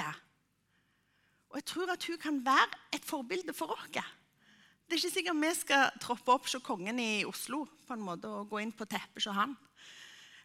Og 1.56 1.62
jeg 1.62 1.70
tror 1.72 1.92
at 1.94 2.04
hun 2.04 2.18
kan 2.20 2.40
være 2.44 2.80
et 2.98 3.06
forbilde 3.08 3.54
for 3.56 3.72
oss. 3.72 3.88
Det 3.96 4.92
er 4.92 5.00
ikke 5.00 5.14
sikkert 5.14 5.40
vi 5.40 5.52
skal 5.56 5.94
troppe 6.04 6.34
opp 6.34 6.50
som 6.52 6.60
kongen 6.60 7.00
i 7.00 7.24
Oslo 7.24 7.62
på 7.88 7.96
en 7.96 8.04
måte, 8.04 8.28
og 8.28 8.50
gå 8.52 8.60
inn 8.60 8.74
på 8.76 8.84
teppet 8.84 9.24
som 9.24 9.38
han. 9.40 9.54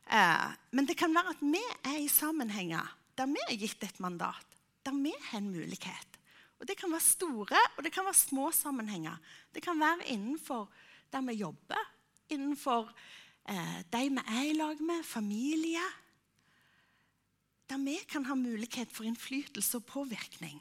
Eh, 0.06 0.46
men 0.70 0.86
det 0.86 0.94
kan 0.94 1.10
være 1.10 1.34
at 1.34 1.42
vi 1.42 1.64
er 1.90 1.98
i 1.98 2.06
sammenhenger 2.06 2.94
der 3.18 3.26
vi 3.26 3.42
er 3.42 3.58
gitt 3.58 3.82
et 3.82 3.98
mandat, 4.00 4.46
der 4.86 4.94
vi 4.94 5.10
har 5.10 5.42
en 5.42 5.50
mulighet. 5.50 6.16
Og 6.62 6.68
Det 6.68 6.78
kan 6.78 6.92
være 6.92 7.02
store 7.02 7.58
og 7.76 7.82
det 7.82 7.92
kan 7.92 8.06
være 8.06 8.14
små 8.14 8.52
sammenhenger. 8.54 9.18
Det 9.52 9.62
kan 9.66 9.80
være 9.80 10.06
innenfor 10.14 10.70
der 11.10 11.26
vi 11.26 11.40
jobber, 11.42 11.90
innenfor 12.30 12.94
eh, 13.50 13.82
de 13.82 14.06
vi 14.14 14.22
er 14.30 14.42
i 14.46 14.54
lag 14.54 14.78
med, 14.78 15.02
familie. 15.02 15.82
Der 17.66 17.82
vi 17.82 17.98
kan 18.06 18.24
ha 18.24 18.34
mulighet 18.34 18.92
for 18.92 19.04
innflytelse 19.04 19.76
og 19.76 19.86
påvirkning. 19.86 20.60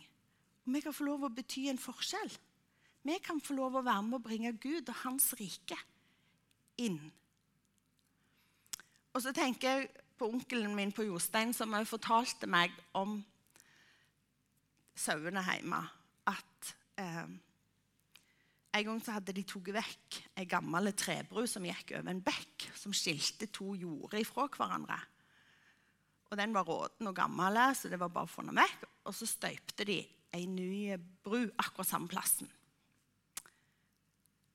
Og 0.69 0.75
vi 0.77 0.83
kan 0.85 0.93
få 0.93 1.07
lov 1.07 1.23
å 1.25 1.33
bety 1.33 1.63
en 1.71 1.81
forskjell. 1.81 2.29
Vi 3.09 3.15
kan 3.25 3.39
få 3.41 3.55
lov 3.57 3.79
å 3.79 3.81
være 3.81 4.03
med 4.05 4.19
å 4.19 4.21
bringe 4.21 4.51
Gud 4.61 4.91
og 4.91 4.99
Hans 5.01 5.31
rike 5.39 5.77
inn. 6.77 6.99
Og 9.09 9.23
så 9.25 9.33
tenker 9.33 9.65
jeg 9.65 9.87
på 10.19 10.27
onkelen 10.29 10.75
min 10.77 10.93
på 10.93 11.07
Jostein, 11.07 11.55
som 11.57 11.73
også 11.73 11.95
fortalte 11.95 12.49
meg 12.51 12.75
om 12.99 13.15
sauene 14.93 15.41
hjemme. 15.47 15.79
At 16.29 16.69
eh, 17.01 17.25
en 18.77 18.85
gang 18.91 19.01
så 19.01 19.17
hadde 19.17 19.33
de 19.33 19.47
tatt 19.49 19.73
vekk 19.79 20.19
ei 20.37 20.45
gammel 20.53 20.91
trebru 20.93 21.47
som 21.49 21.65
gikk 21.65 21.95
over 21.97 22.13
en 22.13 22.21
bekk, 22.29 22.69
som 22.77 22.93
skilte 22.93 23.49
to 23.49 23.73
jorder 23.73 24.21
ifra 24.21 24.45
hverandre. 24.53 25.01
Og 26.29 26.37
Den 26.37 26.53
var 26.53 26.69
råten 26.69 27.09
og 27.09 27.17
gammel, 27.17 27.57
så 27.73 27.89
det 27.89 27.97
var 27.97 28.13
bare 28.13 28.29
å 28.29 28.33
få 28.37 28.45
den 28.45 28.61
vekk. 28.61 28.85
Og 29.09 29.17
så 29.17 29.25
støypte 29.25 29.89
de 29.89 30.03
ei 30.35 30.45
ny 30.49 30.97
bru 31.23 31.47
akkurat 31.57 31.89
samme 31.89 32.09
plassen. 32.11 32.49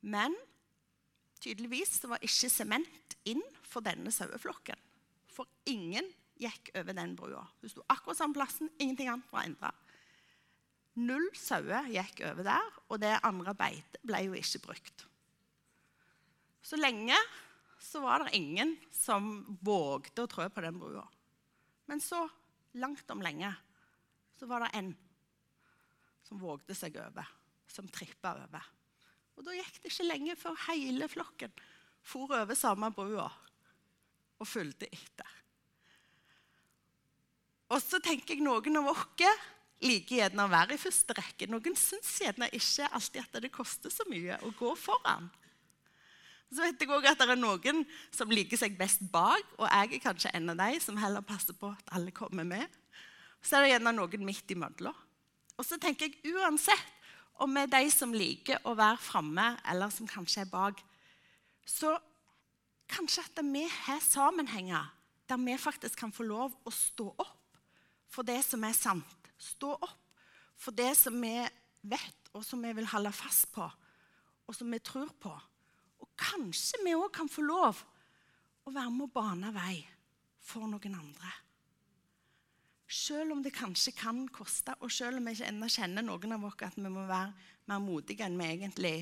Men 0.04 0.34
tydeligvis 1.40 1.96
var 2.08 2.22
ikke 2.24 2.50
sement 2.52 3.16
inn 3.28 3.42
for 3.64 3.84
denne 3.84 4.12
saueflokken. 4.12 4.78
For 5.32 5.48
ingen 5.68 6.06
gikk 6.40 6.70
over 6.76 6.96
den 6.96 7.14
brua. 7.16 7.42
Hun 7.60 7.72
sto 7.72 7.84
akkurat 7.88 8.18
samme 8.18 8.36
plassen, 8.36 8.70
ingenting 8.78 9.10
annet 9.10 9.32
var 9.32 9.48
endra. 9.48 9.72
Null 11.00 11.26
sauer 11.34 11.88
gikk 11.90 12.22
over 12.28 12.46
der, 12.46 12.76
og 12.86 13.00
det 13.02 13.16
andre 13.26 13.54
beitet 13.58 13.98
ble 14.06 14.20
jo 14.28 14.36
ikke 14.38 14.62
brukt. 14.68 15.06
Så 16.64 16.78
lenge 16.78 17.16
så 17.82 18.00
var 18.00 18.24
det 18.24 18.38
ingen 18.38 18.76
som 18.94 19.42
vågde 19.64 20.24
å 20.24 20.30
trø 20.30 20.46
på 20.52 20.62
den 20.64 20.78
brua. 20.80 21.04
Men 21.90 22.00
så, 22.00 22.22
langt 22.80 23.10
om 23.12 23.20
lenge, 23.24 23.50
så 24.38 24.48
var 24.48 24.64
det 24.64 24.70
en 24.78 24.94
som 26.24 26.40
vågde 26.40 26.76
seg 26.76 26.96
over, 27.00 27.28
som 27.70 27.88
trippa 27.92 28.34
over. 28.44 28.66
Og 29.34 29.46
Da 29.46 29.54
gikk 29.56 29.80
det 29.82 29.92
ikke 29.92 30.08
lenge 30.08 30.36
før 30.38 30.58
hele 30.68 31.08
flokken 31.10 31.54
for 32.04 32.30
over 32.36 32.56
samme 32.58 32.90
brua 32.94 33.26
og 34.38 34.48
fulgte 34.48 34.88
etter. 34.92 35.30
Og 37.72 37.80
så 37.82 37.98
tenker 38.02 38.36
jeg 38.36 38.44
noen 38.44 38.76
av 38.78 38.90
oss 38.92 39.06
liker 39.84 40.20
gjerne 40.20 40.44
å 40.44 40.52
være 40.52 40.76
i 40.76 40.80
første 40.80 41.16
rekke. 41.16 41.48
Noen 41.50 41.76
syns 41.76 42.12
gjerne 42.22 42.48
ikke 42.54 42.88
alltid 42.94 43.24
at 43.24 43.40
det 43.42 43.50
koster 43.52 43.92
så 43.92 44.06
mye 44.08 44.38
å 44.46 44.52
gå 44.56 44.70
foran. 44.78 45.26
Så 46.54 46.62
vet 46.62 46.80
jeg 46.80 46.90
også 46.92 47.10
at 47.10 47.22
det 47.24 47.34
er 47.34 47.40
noen 47.40 47.82
som 48.14 48.30
liker 48.30 48.60
seg 48.60 48.76
best 48.78 49.02
bak, 49.12 49.56
og 49.58 49.66
jeg 49.66 49.96
er 49.96 50.04
kanskje 50.04 50.32
en 50.36 50.52
av 50.52 50.60
de 50.60 50.78
som 50.80 50.98
heller 51.00 51.24
passer 51.26 51.56
på 51.58 51.72
at 51.72 51.94
alle 51.96 52.14
kommer 52.14 52.46
med. 52.46 52.68
Så 53.42 53.58
er 53.58 53.64
det 53.64 53.72
gjerne 53.74 53.94
noen 53.96 54.26
midt 54.28 54.54
imellom. 54.54 55.00
Og 55.58 55.66
så 55.66 55.78
tenker 55.80 56.10
jeg 56.10 56.34
uansett 56.34 56.90
om 57.42 57.50
vi 57.54 57.64
er 57.64 57.70
de 57.70 57.90
som 57.90 58.14
liker 58.14 58.62
å 58.66 58.74
være 58.78 59.00
framme, 59.02 59.46
eller 59.70 59.90
som 59.90 60.08
kanskje 60.08 60.44
er 60.44 60.50
bak, 60.50 60.80
så 61.66 61.96
kanskje 62.90 63.24
at 63.24 63.40
vi 63.42 63.64
har 63.86 64.02
sammenhenger 64.04 64.92
der 65.28 65.40
vi 65.40 65.56
faktisk 65.58 65.98
kan 65.98 66.12
få 66.12 66.26
lov 66.28 66.54
å 66.64 66.70
stå 66.70 67.08
opp 67.10 67.58
for 68.12 68.26
det 68.26 68.40
som 68.46 68.62
er 68.66 68.76
sant. 68.76 69.30
Stå 69.40 69.72
opp 69.74 70.20
for 70.60 70.76
det 70.76 70.92
som 70.98 71.16
vi 71.20 71.34
vet, 71.82 72.28
og 72.34 72.44
som 72.46 72.62
vi 72.62 72.70
vil 72.76 72.88
holde 72.88 73.12
fast 73.14 73.50
på, 73.54 73.64
og 74.46 74.54
som 74.54 74.70
vi 74.70 74.78
tror 74.84 75.10
på. 75.20 75.32
Og 76.02 76.10
kanskje 76.18 76.82
vi 76.84 76.94
òg 76.94 77.10
kan 77.14 77.30
få 77.30 77.42
lov 77.46 77.80
å 78.64 78.72
være 78.72 78.92
med 78.92 79.08
å 79.08 79.14
bane 79.14 79.50
vei 79.54 79.78
for 80.44 80.68
noen 80.68 80.98
andre. 81.00 81.32
Selv 82.90 83.32
om 83.32 83.42
det 83.42 83.54
kanskje 83.56 83.94
kan 83.96 84.26
koste, 84.28 84.74
og 84.80 84.92
selv 84.92 85.18
om 85.18 85.28
vi 85.28 85.36
ikke 85.36 85.48
ennå 85.48 85.68
kjenner 85.72 86.04
noen 86.04 86.36
av 86.36 86.44
oss 86.44 86.64
at 86.66 86.76
vi 86.76 86.90
må 86.92 87.06
være 87.08 87.32
mer 87.70 87.80
modige 87.80 88.26
enn 88.26 88.36
vi 88.38 88.50
egentlig 88.50 88.96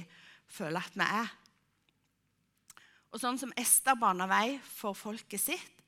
føler 0.47 0.85
at 0.85 0.99
vi 0.99 1.07
er. 1.07 1.33
Og 3.13 3.21
sånn 3.21 3.41
som 3.41 3.53
Ester 3.59 3.99
bana 3.99 4.29
vei 4.31 4.57
for 4.65 4.97
folket 4.97 5.43
sitt, 5.43 5.83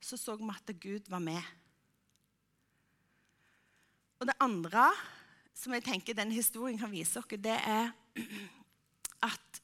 så 0.00 0.18
så 0.18 0.36
vi 0.38 0.50
at 0.52 0.74
Gud 0.80 1.08
var 1.10 1.22
med. 1.22 1.42
Og 4.18 4.26
det 4.26 4.36
andre 4.42 4.90
som 5.54 5.72
jeg 5.74 5.86
tenker 5.86 6.14
denne 6.14 6.36
historien 6.36 6.78
kan 6.78 6.90
vise 6.90 7.18
oss, 7.18 7.30
det 7.30 7.54
er 7.54 7.90
at 9.26 9.62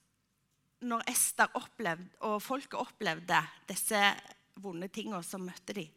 når 0.85 1.05
Ester 1.11 1.51
opplevde, 1.59 2.09
og 2.27 2.43
folket 2.43 2.81
opplevde 2.81 3.41
disse 3.69 4.01
vonde 4.63 4.89
tingene 4.93 5.23
som 5.27 5.45
møtte 5.47 5.77
dem, 5.77 5.91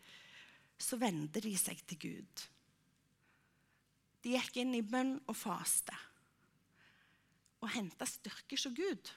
så 0.77 0.99
vendte 1.01 1.41
de 1.43 1.53
seg 1.57 1.81
til 1.89 1.99
Gud. 2.01 2.43
De 4.23 4.35
gikk 4.35 4.59
inn 4.61 4.75
i 4.77 4.85
bønn 4.85 5.17
og 5.25 5.37
faste 5.37 5.95
og 7.57 7.71
henta 7.73 8.05
styrke 8.05 8.53
hos 8.53 8.67
Gud. 8.77 9.11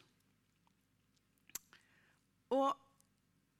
Og 2.56 2.68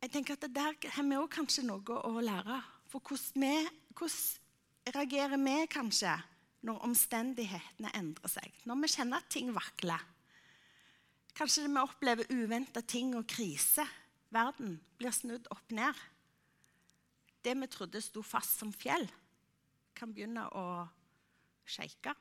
jeg 0.00 0.12
tenker 0.14 0.34
at 0.34 0.48
Der 0.48 0.90
har 0.96 1.04
vi 1.04 1.18
òg 1.18 1.28
kanskje 1.30 1.66
noe 1.66 1.98
å 2.08 2.20
lære. 2.24 2.60
For 2.90 3.00
hvordan, 3.04 3.44
vi, 3.44 3.68
hvordan 3.94 4.94
reagerer 4.96 5.38
vi 5.38 5.56
kanskje 5.70 6.14
når 6.66 6.80
omstendighetene 6.88 7.92
endrer 7.94 8.32
seg? 8.32 8.48
Når 8.64 8.80
vi 8.80 8.92
kjenner 8.94 9.20
at 9.20 9.28
ting 9.30 9.52
vakler? 9.54 10.06
Kanskje 11.36 11.68
vi 11.68 11.82
opplever 11.82 12.32
uventa 12.32 12.80
ting 12.82 13.14
og 13.16 13.28
krise. 13.30 13.84
Verden 14.32 14.78
blir 14.98 15.14
snudd 15.14 15.46
opp 15.52 15.70
ned. 15.76 15.94
Det 17.40 17.54
vi 17.56 17.68
trodde 17.72 18.02
sto 18.04 18.22
fast 18.26 18.60
som 18.60 18.72
fjell, 18.72 19.06
kan 19.96 20.12
begynne 20.12 20.44
å 20.56 20.64
shake. 21.64 22.14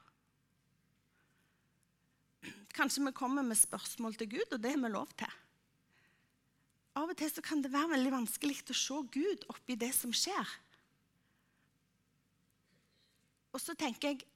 Kanskje 2.75 3.03
vi 3.09 3.15
kommer 3.17 3.43
med 3.43 3.59
spørsmål 3.59 4.15
til 4.19 4.31
Gud, 4.37 4.55
og 4.55 4.63
det 4.63 4.73
har 4.75 4.81
vi 4.83 4.91
lov 4.93 5.11
til. 5.19 5.37
Av 6.99 7.11
og 7.11 7.15
til 7.19 7.31
så 7.31 7.43
kan 7.43 7.61
det 7.63 7.71
være 7.71 7.93
veldig 7.93 8.15
vanskelig 8.15 8.61
å 8.71 8.75
se 8.77 8.99
Gud 9.13 9.45
oppi 9.51 9.77
det 9.79 9.91
som 9.95 10.15
skjer. 10.15 10.57
Og 13.53 13.61
så 13.61 13.75
tenker 13.77 14.13
jeg 14.13 14.27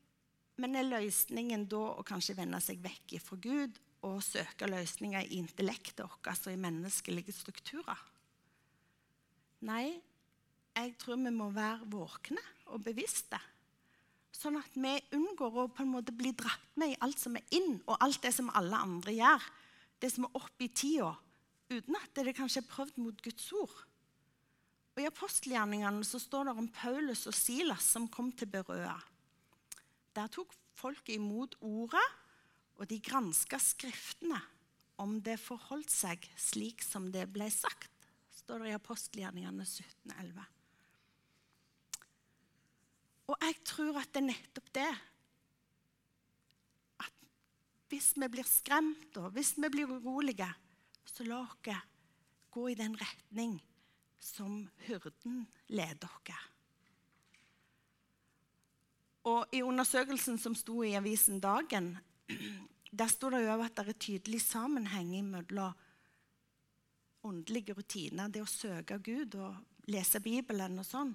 men 0.61 0.77
er 0.77 0.85
løsningen 0.85 1.65
da 1.69 1.81
å 1.97 2.05
kanskje 2.05 2.37
vende 2.37 2.59
seg 2.61 2.81
vekk 2.83 3.15
fra 3.23 3.37
Gud 3.41 3.79
og 4.05 4.19
søke 4.21 4.67
løsninger 4.69 5.25
i 5.25 5.39
intellektet 5.39 6.03
vårt, 6.03 6.27
altså 6.29 6.51
i 6.53 6.59
menneskelige 6.59 7.33
strukturer. 7.33 7.99
Nei, 9.65 9.95
jeg 10.73 10.95
tror 10.99 11.19
vi 11.21 11.33
må 11.33 11.49
være 11.53 11.87
våkne 11.91 12.41
og 12.73 12.81
bevisste. 12.85 13.39
Sånn 14.33 14.57
at 14.57 14.73
vi 14.75 14.95
unngår 15.15 15.59
å 15.61 15.67
på 15.71 15.83
en 15.85 15.93
måte 15.93 16.15
bli 16.15 16.33
dratt 16.35 16.73
med 16.79 16.95
i 16.95 16.99
alt 17.05 17.21
som 17.21 17.37
er 17.37 17.45
inn, 17.53 17.77
og 17.85 18.01
alt 18.01 18.23
det 18.25 18.33
som 18.35 18.49
alle 18.57 18.79
andre 18.81 19.13
gjør. 19.15 19.45
Det 20.01 20.09
som 20.11 20.25
er 20.27 20.39
oppe 20.39 20.65
i 20.65 20.71
tida, 20.73 21.13
uten 21.69 21.97
at 21.99 22.17
det 22.17 22.33
kanskje 22.35 22.63
er 22.63 22.71
prøvd 22.71 22.97
mot 22.99 23.21
Guds 23.23 23.45
ord. 23.55 23.75
Og 24.93 25.01
I 25.01 25.09
apostelgjerningene 25.09 26.05
så 26.05 26.19
står 26.21 26.49
det 26.49 26.55
om 26.59 26.69
Paulus 26.73 27.23
og 27.29 27.37
Silas 27.37 27.85
som 27.95 28.09
kom 28.11 28.33
til 28.35 28.49
Berøa. 28.51 28.97
Der 30.13 30.29
tok 30.33 30.51
folket 30.77 31.15
imot 31.15 31.55
ordet 31.65 32.03
og 32.77 32.89
de 32.89 32.99
granska 33.01 33.57
Skriftene 33.61 34.41
om 35.01 35.15
det 35.25 35.39
forholdt 35.41 35.89
seg 35.89 36.25
slik 36.37 36.83
som 36.85 37.07
det 37.13 37.25
ble 37.33 37.47
sagt, 37.53 37.89
står 38.43 38.65
det 38.65 38.73
i 38.73 38.77
apostelgjerningene 38.77 39.65
1711. 39.65 40.45
Og 43.33 43.41
jeg 43.41 43.57
tror 43.65 43.97
at 43.97 44.13
det 44.13 44.21
er 44.21 44.29
nettopp 44.29 44.69
det. 44.77 44.91
At 47.01 47.27
hvis 47.89 48.13
vi 48.21 48.29
blir 48.35 48.47
skremt 48.47 49.17
og 49.21 49.33
hvis 49.33 49.55
vi 49.57 49.71
blir 49.73 49.89
urolige, 49.89 50.49
så 51.05 51.25
la 51.25 51.41
oss 51.41 51.73
gå 52.53 52.67
i 52.69 52.77
den 52.77 52.93
retning 52.99 53.57
som 54.21 54.67
hyrden 54.85 55.47
leder 55.73 56.09
oss. 56.09 56.41
Og 59.23 59.55
I 59.55 59.63
undersøkelsen 59.63 60.37
som 60.37 60.55
sto 60.55 60.81
i 60.83 60.95
avisen 60.99 61.39
Dagen, 61.39 61.93
der 62.91 63.09
sto 63.09 63.29
det 63.31 63.45
jo 63.45 63.55
at 63.63 63.75
det 63.79 63.93
er 63.93 63.99
tydelig 64.05 64.41
sammenheng 64.43 65.15
mellom 65.31 65.73
åndelige 67.23 67.73
rutiner, 67.77 68.27
det 68.27 68.43
å 68.43 68.49
søke 68.49 68.99
Gud 68.99 69.37
og 69.39 69.87
lese 69.87 70.19
Bibelen 70.19 70.75
og 70.81 70.85
sånn, 70.87 71.13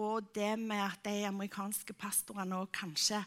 og 0.00 0.30
det 0.34 0.54
med 0.58 0.80
at 0.82 1.04
de 1.04 1.26
amerikanske 1.28 1.94
pastorene 1.98 2.58
òg 2.60 2.70
kanskje 2.74 3.20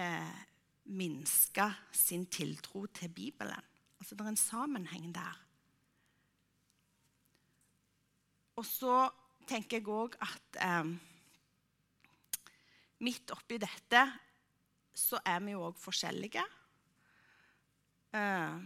eh, 0.00 0.40
minska 0.92 1.68
sin 1.92 2.26
tiltro 2.26 2.86
til 2.86 3.12
Bibelen. 3.12 3.70
Altså 4.00 4.14
det 4.14 4.24
er 4.24 4.32
en 4.32 4.36
sammenheng 4.36 5.12
der. 5.14 5.38
Og 8.56 8.66
så 8.66 8.96
tenker 9.48 9.78
jeg 9.78 9.88
òg 9.88 10.16
at 10.22 10.60
eh, 10.62 10.92
midt 13.02 13.32
oppi 13.34 13.58
dette 13.62 14.06
så 14.94 15.20
er 15.24 15.40
vi 15.44 15.54
jo 15.54 15.64
òg 15.70 15.78
forskjellige. 15.80 16.44
Eh, 18.12 18.56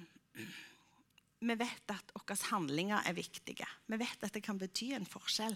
vi 1.46 1.54
vet 1.54 1.92
at 1.94 2.12
våre 2.16 2.36
handlinger 2.50 3.06
er 3.06 3.14
viktige. 3.14 3.68
Vi 3.86 3.98
vet 4.00 4.24
at 4.24 4.34
det 4.34 4.42
kan 4.42 4.58
bety 4.58 4.90
en 4.96 5.06
forskjell 5.06 5.54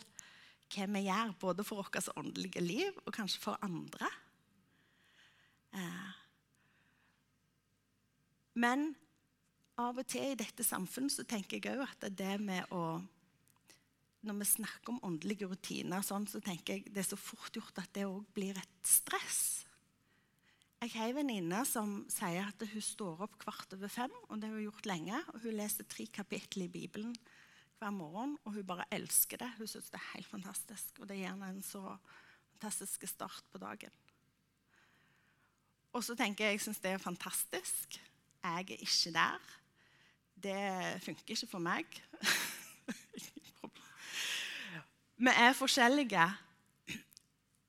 hva 0.70 0.86
vi 0.94 1.04
gjør, 1.06 1.36
både 1.40 1.66
for 1.66 1.82
vårt 1.82 2.10
åndelige 2.16 2.62
liv 2.62 2.98
og 3.04 3.14
kanskje 3.14 3.42
for 3.42 3.60
andre. 3.66 4.08
Uh, 5.74 6.10
men 8.58 8.90
av 9.80 9.98
og 10.00 10.06
til 10.10 10.32
i 10.32 10.38
dette 10.38 10.66
samfunnet 10.66 11.14
så 11.14 11.24
tenker 11.28 11.60
jeg 11.60 11.78
òg 11.78 11.86
at 11.86 12.10
det 12.12 12.36
med 12.42 12.68
å 12.74 13.00
Når 14.20 14.36
vi 14.36 14.44
snakker 14.44 14.92
om 14.92 15.04
åndelige 15.08 15.46
rutiner, 15.48 16.02
sånn, 16.04 16.26
så 16.28 16.42
tenker 16.44 16.76
jeg 16.76 16.90
det 16.92 17.00
er 17.00 17.06
så 17.08 17.16
fort 17.16 17.54
gjort 17.56 17.78
at 17.80 17.88
det 17.96 18.02
òg 18.04 18.26
blir 18.36 18.58
et 18.60 18.82
stress. 18.84 19.64
Jeg 20.80 20.92
har 20.92 21.08
en 21.08 21.16
venninne 21.16 21.62
som 21.64 21.94
sier 22.12 22.44
at 22.44 22.60
hun 22.68 22.84
står 22.84 23.22
opp 23.24 23.38
kvart 23.40 23.72
over 23.78 23.88
fem. 23.88 24.12
og 24.28 24.36
det 24.36 24.50
har 24.50 24.58
Hun 24.58 24.66
gjort 24.66 24.86
lenge, 24.86 25.22
og 25.32 25.40
hun 25.40 25.56
leser 25.56 25.88
tre 25.88 26.04
kapitler 26.06 26.68
i 26.68 26.74
Bibelen 26.74 27.16
hver 27.80 27.94
morgen. 27.94 28.36
Og 28.44 28.54
hun 28.54 28.66
bare 28.66 28.88
elsker 28.94 29.40
det. 29.40 29.50
Hun 29.58 29.68
syns 29.70 29.90
det 29.90 29.98
er 30.00 30.12
helt 30.14 30.28
fantastisk. 30.28 31.00
Og 31.00 31.08
det 31.08 31.18
gir 31.18 31.32
henne 31.32 31.48
en 31.50 31.64
så 31.64 31.82
fantastisk 32.52 33.08
start 33.08 33.44
på 33.52 33.58
dagen. 33.62 33.94
Og 35.96 36.04
så 36.06 36.14
tenker 36.14 36.44
jeg 36.44 36.58
jeg 36.58 36.64
syns 36.68 36.82
det 36.84 36.92
er 36.92 37.02
fantastisk. 37.02 37.98
Jeg 38.44 38.68
er 38.70 38.84
ikke 38.84 39.14
der. 39.16 39.50
Det 40.40 41.02
funker 41.04 41.34
ikke 41.34 41.50
for 41.50 41.62
meg. 41.64 41.84
Vi 45.20 45.28
er 45.28 45.52
forskjellige. 45.52 46.28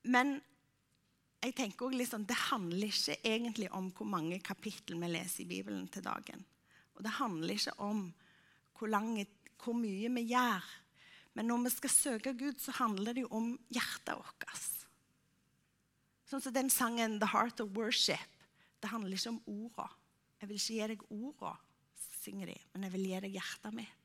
Men 0.08 0.38
jeg 1.42 1.54
tenker 1.58 1.86
også 1.86 1.98
liksom, 1.98 2.24
Det 2.24 2.36
handler 2.36 2.86
ikke 2.86 3.16
egentlig 3.24 3.72
om 3.72 3.90
hvor 3.90 4.06
mange 4.06 4.38
kapittel 4.40 5.00
vi 5.00 5.06
leser 5.10 5.42
i 5.44 5.48
Bibelen 5.48 5.88
til 5.88 6.04
dagen. 6.04 6.44
Og 6.94 7.04
det 7.04 7.12
handler 7.18 7.50
ikke 7.50 7.80
om 7.80 8.14
hvor, 8.78 8.86
lange, 8.86 9.26
hvor 9.62 9.76
mye 9.78 10.10
vi 10.16 10.26
gjør. 10.32 10.68
Men 11.38 11.48
når 11.48 11.64
vi 11.64 11.74
skal 11.76 11.94
søke 11.94 12.34
Gud, 12.36 12.60
så 12.60 12.74
handler 12.76 13.16
det 13.16 13.24
jo 13.24 13.32
om 13.32 13.54
hjertet 13.72 14.18
vårt. 14.18 14.46
Sånn 16.28 16.42
som 16.44 16.54
den 16.54 16.70
sangen 16.72 17.18
'The 17.18 17.32
Heart 17.32 17.60
of 17.60 17.74
Worship'. 17.76 18.38
Det 18.82 18.90
handler 18.90 19.16
ikke 19.16 19.32
om 19.32 19.42
orda. 19.46 19.88
Jeg 20.40 20.48
vil 20.48 20.56
ikke 20.58 20.74
gi 20.74 20.86
deg 20.90 21.02
orda, 21.10 21.56
synger 22.22 22.46
de, 22.50 22.56
men 22.72 22.82
jeg 22.82 22.92
vil 22.92 23.04
gi 23.06 23.20
deg 23.20 23.36
hjertet 23.36 23.74
mitt. 23.76 23.98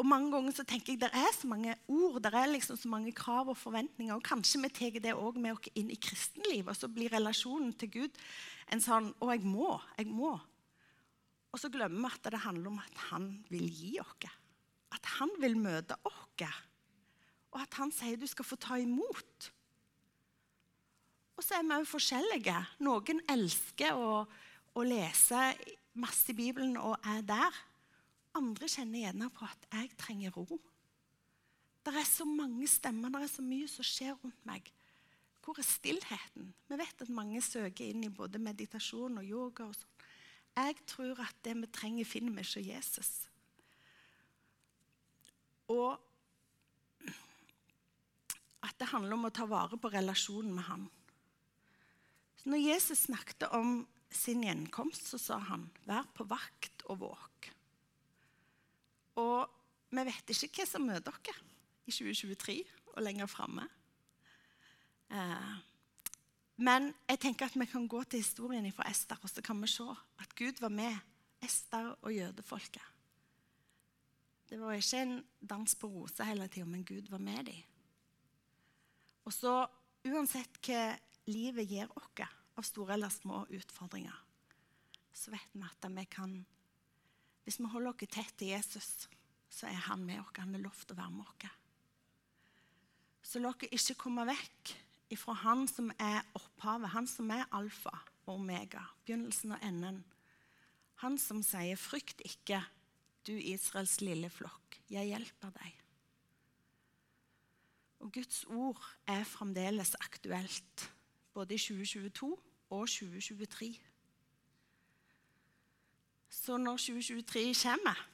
Og 0.00 0.06
mange 0.08 0.30
ganger 0.32 0.54
så 0.56 0.64
tenker 0.64 0.94
jeg 0.94 1.00
Det 1.02 1.10
er 1.12 1.32
så 1.36 1.46
mange 1.50 1.74
ord, 1.88 2.22
det 2.24 2.32
er 2.32 2.46
liksom 2.48 2.78
så 2.80 2.88
mange 2.88 3.12
krav 3.12 3.50
og 3.52 3.56
forventninger. 3.56 4.14
og 4.14 4.24
Kanskje 4.24 4.62
vi 4.62 4.68
tar 4.68 5.00
det 5.00 5.12
òg 5.12 5.36
med 5.36 5.52
oss 5.52 5.68
inn 5.74 5.90
i 5.90 5.98
kristenlivet, 6.00 6.70
og 6.72 6.76
så 6.76 6.88
blir 6.88 7.12
relasjonen 7.12 7.74
til 7.76 7.90
Gud 7.90 8.22
en 8.72 8.80
sånn 8.80 9.12
Å, 9.20 9.30
jeg 9.34 9.44
må. 9.44 9.76
Jeg 9.98 10.06
må. 10.08 10.38
Og 11.50 11.58
så 11.58 11.70
glemmer 11.72 12.06
vi 12.06 12.18
at 12.18 12.28
det 12.30 12.42
handler 12.44 12.70
om 12.70 12.82
at 12.82 13.06
han 13.10 13.30
vil 13.50 13.66
gi 13.66 13.96
oss. 14.02 14.28
At 14.94 15.06
han 15.18 15.32
vil 15.42 15.56
møte 15.58 15.96
oss. 16.06 16.44
Og 17.50 17.58
at 17.58 17.74
han 17.80 17.90
sier 17.94 18.18
du 18.20 18.28
skal 18.30 18.46
få 18.46 18.58
ta 18.60 18.78
imot. 18.78 19.50
Og 21.36 21.44
så 21.44 21.56
er 21.56 21.66
vi 21.66 21.80
jo 21.80 21.88
forskjellige. 21.88 22.56
Noen 22.86 23.22
elsker 23.32 23.96
å, 23.98 24.22
å 24.76 24.86
lese 24.86 25.40
masse 25.98 26.30
i 26.30 26.36
Bibelen 26.38 26.76
og 26.78 26.98
er 27.14 27.24
der. 27.26 27.60
Andre 28.38 28.68
kjenner 28.70 29.06
gjerne 29.06 29.30
på 29.34 29.46
at 29.48 29.64
jeg 29.72 29.90
trenger 29.98 30.36
ro. 30.36 30.60
Det 31.80 31.94
er 31.96 32.06
så 32.06 32.26
mange 32.28 32.68
stemmer, 32.68 33.10
det 33.10 33.24
er 33.24 33.32
så 33.32 33.42
mye 33.42 33.68
som 33.72 33.86
skjer 33.88 34.18
rundt 34.20 34.44
meg. 34.46 34.68
Hvor 35.40 35.56
er 35.58 35.66
stillheten? 35.66 36.52
Vi 36.68 36.78
vet 36.78 37.02
at 37.02 37.14
mange 37.16 37.40
søker 37.42 37.88
inn 37.88 38.04
i 38.04 38.12
både 38.12 38.38
meditasjon 38.38 39.18
og 39.22 39.24
yoga. 39.24 39.70
og 39.70 39.74
sånn. 39.74 39.89
Jeg 40.56 40.76
tror 40.86 41.20
at 41.22 41.36
det 41.44 41.54
vi 41.56 41.68
trenger, 41.72 42.08
finner 42.08 42.34
vi 42.34 42.44
hos 42.44 42.56
Jesus. 42.56 43.10
Og 45.70 45.94
at 48.66 48.74
det 48.80 48.90
handler 48.90 49.16
om 49.16 49.28
å 49.28 49.34
ta 49.34 49.46
vare 49.48 49.78
på 49.80 49.92
relasjonen 49.92 50.52
med 50.56 50.66
han. 50.66 50.88
Så 52.40 52.50
når 52.50 52.64
Jesus 52.64 53.06
snakket 53.06 53.46
om 53.56 53.86
sin 54.10 54.42
gjenkomst, 54.44 55.06
så 55.06 55.18
sa 55.18 55.38
han, 55.38 55.70
'Vær 55.86 56.06
på 56.14 56.24
vakt 56.24 56.82
og 56.84 56.98
våk'. 56.98 57.50
Og 59.16 59.50
vi 59.90 60.04
vet 60.04 60.30
ikke 60.30 60.62
hva 60.62 60.66
som 60.66 60.86
møter 60.86 61.12
dere 61.24 61.36
i 61.86 61.92
2023 61.92 62.64
og 62.94 63.02
lenger 63.02 63.26
framme. 63.26 63.68
Eh, 65.10 65.54
men 66.60 66.90
jeg 67.08 67.20
tenker 67.22 67.48
at 67.48 67.56
vi 67.56 67.66
kan 67.68 67.88
gå 67.88 68.02
til 68.04 68.20
historien 68.20 68.66
fra 68.76 68.88
Ester, 68.90 69.18
og 69.22 69.32
så 69.32 69.42
kan 69.44 69.60
vi 69.62 69.70
se 69.72 69.86
at 70.20 70.34
Gud 70.36 70.60
var 70.60 70.72
med 70.74 70.96
Ester 71.42 71.94
og 72.02 72.12
jødefolket. 72.14 72.84
Det 74.50 74.58
var 74.60 74.76
ikke 74.76 75.00
en 75.00 75.14
dans 75.40 75.74
på 75.78 75.88
roser 75.88 76.26
hele 76.28 76.48
tida, 76.48 76.66
men 76.66 76.84
Gud 76.84 77.08
var 77.08 77.22
med 77.22 77.44
dem. 77.46 77.62
Og 79.24 79.32
så, 79.32 79.54
uansett 80.04 80.58
hva 80.66 80.96
livet 81.30 81.70
gir 81.70 81.90
oss 81.96 82.26
av 82.58 82.66
store 82.66 82.96
eller 82.96 83.12
små 83.14 83.44
utfordringer, 83.46 84.16
så 85.14 85.30
vet 85.32 85.54
vi 85.54 85.64
at 85.64 85.86
vi 85.96 86.04
kan 86.10 86.40
hvis 87.44 87.58
vi 87.58 87.70
holder 87.72 87.90
oss 87.90 88.12
tett 88.12 88.34
til 88.38 88.52
Jesus, 88.52 89.08
så 89.50 89.66
er 89.66 89.80
han 89.88 90.04
med 90.06 90.20
oss. 90.20 90.36
Han 90.38 90.54
har 90.54 90.62
lovt 90.62 90.92
å 90.92 90.96
være 90.98 91.14
med 91.14 91.26
oss. 91.26 91.56
Så 93.26 93.40
la 93.40 93.50
dere 93.58 93.74
ikke 93.74 93.96
komme 94.04 94.26
vekk 94.28 94.74
ifra 95.10 95.34
han 95.42 95.66
som 95.68 95.90
er 95.98 96.22
opphavet, 96.38 96.92
han 96.94 97.06
som 97.10 97.30
er 97.34 97.48
alfa 97.56 97.92
og 98.26 98.36
omega, 98.36 98.82
begynnelsen 99.04 99.56
og 99.56 99.64
enden. 99.66 100.04
Han 101.02 101.18
som 101.18 101.42
sier, 101.42 101.76
'Frykt 101.76 102.20
ikke, 102.24 102.62
du 103.26 103.32
Israels 103.32 104.00
lille 104.00 104.30
flokk. 104.30 104.80
Jeg 104.90 105.06
hjelper 105.06 105.50
deg.' 105.50 105.76
Og 108.00 108.12
Guds 108.12 108.44
ord 108.44 108.80
er 109.06 109.24
fremdeles 109.24 109.94
aktuelt, 109.94 110.92
både 111.34 111.54
i 111.54 111.58
2022 111.58 112.36
og 112.70 112.88
2023. 112.88 113.76
Så 116.30 116.56
når 116.56 116.76
2023 116.76 117.54
kommer, 117.62 118.06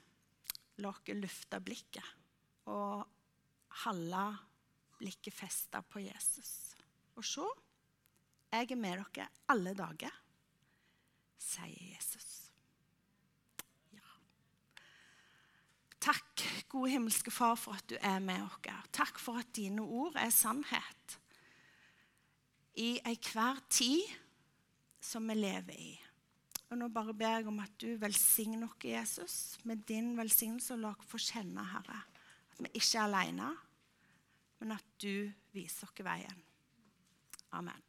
la 0.76 0.92
dere 1.06 1.20
løfte 1.20 1.60
blikket 1.60 2.14
og 2.66 3.06
holde 3.84 4.24
blikket 4.98 5.34
festa 5.34 5.80
på 5.80 6.02
Jesus. 6.02 6.75
Og 7.16 7.24
se, 7.24 7.44
jeg 8.52 8.70
er 8.70 8.80
med 8.80 9.00
dere 9.00 9.28
alle 9.52 9.72
dager, 9.76 10.12
sier 11.40 11.92
Jesus. 11.94 12.28
Ja. 13.96 14.16
Takk, 16.08 16.44
gode 16.72 16.92
himmelske 16.92 17.32
Far, 17.32 17.56
for 17.60 17.76
at 17.78 17.88
du 17.88 17.96
er 18.00 18.20
med 18.20 18.44
oss. 18.44 18.60
Takk 18.92 19.20
for 19.20 19.40
at 19.40 19.52
dine 19.56 19.82
ord 19.82 20.16
er 20.20 20.32
sannhet 20.34 21.18
i 22.76 22.96
enhver 23.00 23.62
tid 23.72 24.04
som 25.00 25.28
vi 25.28 25.38
lever 25.38 25.78
i. 25.80 25.92
Og 26.66 26.80
nå 26.80 26.88
bare 26.90 27.14
ber 27.14 27.38
jeg 27.38 27.46
om 27.48 27.60
at 27.62 27.76
du 27.78 27.94
velsigner 28.00 28.66
oss, 28.66 28.84
Jesus, 28.84 29.36
med 29.64 29.86
din 29.88 30.16
velsignelse, 30.18 30.74
og 30.74 30.82
la 30.82 30.92
oss 30.92 31.08
få 31.08 31.20
kjenne, 31.22 31.62
Herre, 31.70 32.02
at 32.52 32.60
vi 32.64 32.72
ikke 32.74 32.98
er 32.98 33.06
alene, 33.06 33.52
men 34.60 34.74
at 34.74 34.92
du 35.00 35.30
viser 35.54 35.86
oss 35.86 36.04
veien. 36.04 36.42
Amen. 37.52 37.85